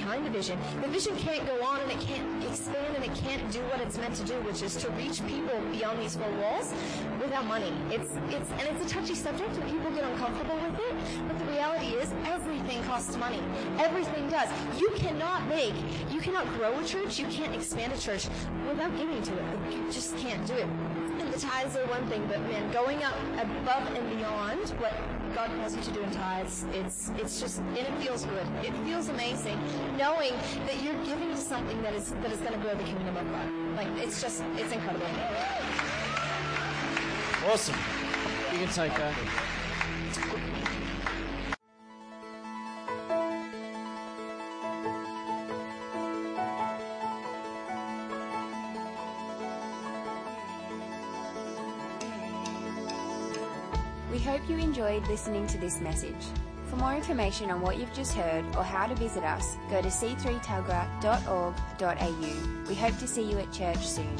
behind 0.00 0.24
the 0.24 0.30
vision. 0.30 0.58
The 0.80 0.88
vision 0.88 1.14
can't 1.16 1.44
go 1.46 1.62
on 1.62 1.78
and 1.80 1.90
it 1.90 2.00
can't 2.00 2.44
expand 2.44 2.96
and 2.96 3.04
it 3.04 3.14
can't 3.16 3.44
do 3.52 3.60
what 3.70 3.80
it's 3.82 3.98
meant 3.98 4.14
to 4.16 4.24
do, 4.24 4.34
which 4.48 4.62
is 4.62 4.74
to 4.76 4.88
reach 4.92 5.24
people 5.26 5.60
beyond 5.70 6.00
these 6.00 6.16
four 6.16 6.32
walls 6.40 6.72
without 7.20 7.44
money. 7.44 7.72
It's 7.90 8.10
it's 8.34 8.50
and 8.58 8.64
it's 8.70 8.82
a 8.86 8.88
touchy 8.88 9.14
subject 9.14 9.52
and 9.56 9.64
people 9.70 9.90
get 9.90 10.04
uncomfortable 10.04 10.56
with 10.56 10.80
it. 10.88 10.94
But 11.28 11.38
the 11.38 11.44
reality 11.52 11.88
is 12.00 12.08
everything 12.24 12.82
costs 12.84 13.14
money. 13.16 13.42
Everything 13.78 14.28
does. 14.30 14.48
You 14.78 14.88
cannot 14.96 15.46
make 15.48 15.74
you 16.10 16.20
cannot 16.20 16.46
grow 16.56 16.72
a 16.78 16.84
church, 16.84 17.18
you 17.18 17.26
can't 17.26 17.54
expand 17.54 17.92
a 17.92 17.98
church 17.98 18.26
without 18.66 18.96
giving 18.96 19.22
to 19.22 19.32
it. 19.32 19.44
You 19.70 19.84
just 19.92 20.16
can't 20.16 20.46
do 20.46 20.54
it. 20.54 20.68
And 21.20 21.30
the 21.30 21.38
tithes 21.38 21.76
are 21.76 21.86
one 21.88 22.06
thing, 22.08 22.26
but 22.26 22.40
man, 22.48 22.72
going 22.72 23.02
up 23.04 23.16
above 23.36 23.84
and 23.94 24.16
beyond 24.16 24.66
what 24.80 24.94
God 25.34 25.50
calls 25.56 25.76
you 25.76 25.82
to 25.82 25.92
do 25.92 26.00
in 26.00 26.10
tithes, 26.10 26.64
it's 26.72 27.10
it's 27.16 27.40
just 27.40 27.58
and 27.58 27.78
it 27.78 27.94
feels 28.02 28.24
good. 28.24 28.46
It 28.64 28.72
feels 28.84 29.08
amazing 29.08 29.58
knowing 29.96 30.32
that 30.66 30.82
you're 30.82 31.00
giving 31.04 31.30
to 31.30 31.36
something 31.36 31.80
that 31.82 31.94
is 31.94 32.10
that 32.10 32.32
is 32.32 32.40
going 32.40 32.52
to 32.52 32.58
grow 32.58 32.74
the 32.74 32.84
kingdom 32.84 33.16
of 33.16 33.30
God. 33.30 33.48
Like 33.76 33.88
it's 34.04 34.20
just 34.20 34.42
it's 34.56 34.72
incredible. 34.72 35.06
Awesome. 37.46 37.76
You 38.52 38.58
can 38.58 38.68
take 38.68 38.94
that. 38.96 39.59
We 54.20 54.26
hope 54.26 54.46
you 54.50 54.58
enjoyed 54.58 55.08
listening 55.08 55.46
to 55.46 55.56
this 55.56 55.80
message. 55.80 56.12
For 56.66 56.76
more 56.76 56.94
information 56.94 57.50
on 57.50 57.62
what 57.62 57.78
you've 57.78 57.94
just 57.94 58.12
heard 58.12 58.44
or 58.54 58.62
how 58.62 58.86
to 58.86 58.94
visit 58.94 59.24
us, 59.24 59.56
go 59.70 59.80
to 59.80 59.88
c3tuggerah.org.au. 59.88 62.68
We 62.68 62.74
hope 62.74 62.98
to 62.98 63.06
see 63.06 63.22
you 63.22 63.38
at 63.38 63.50
church 63.50 63.78
soon. 63.78 64.14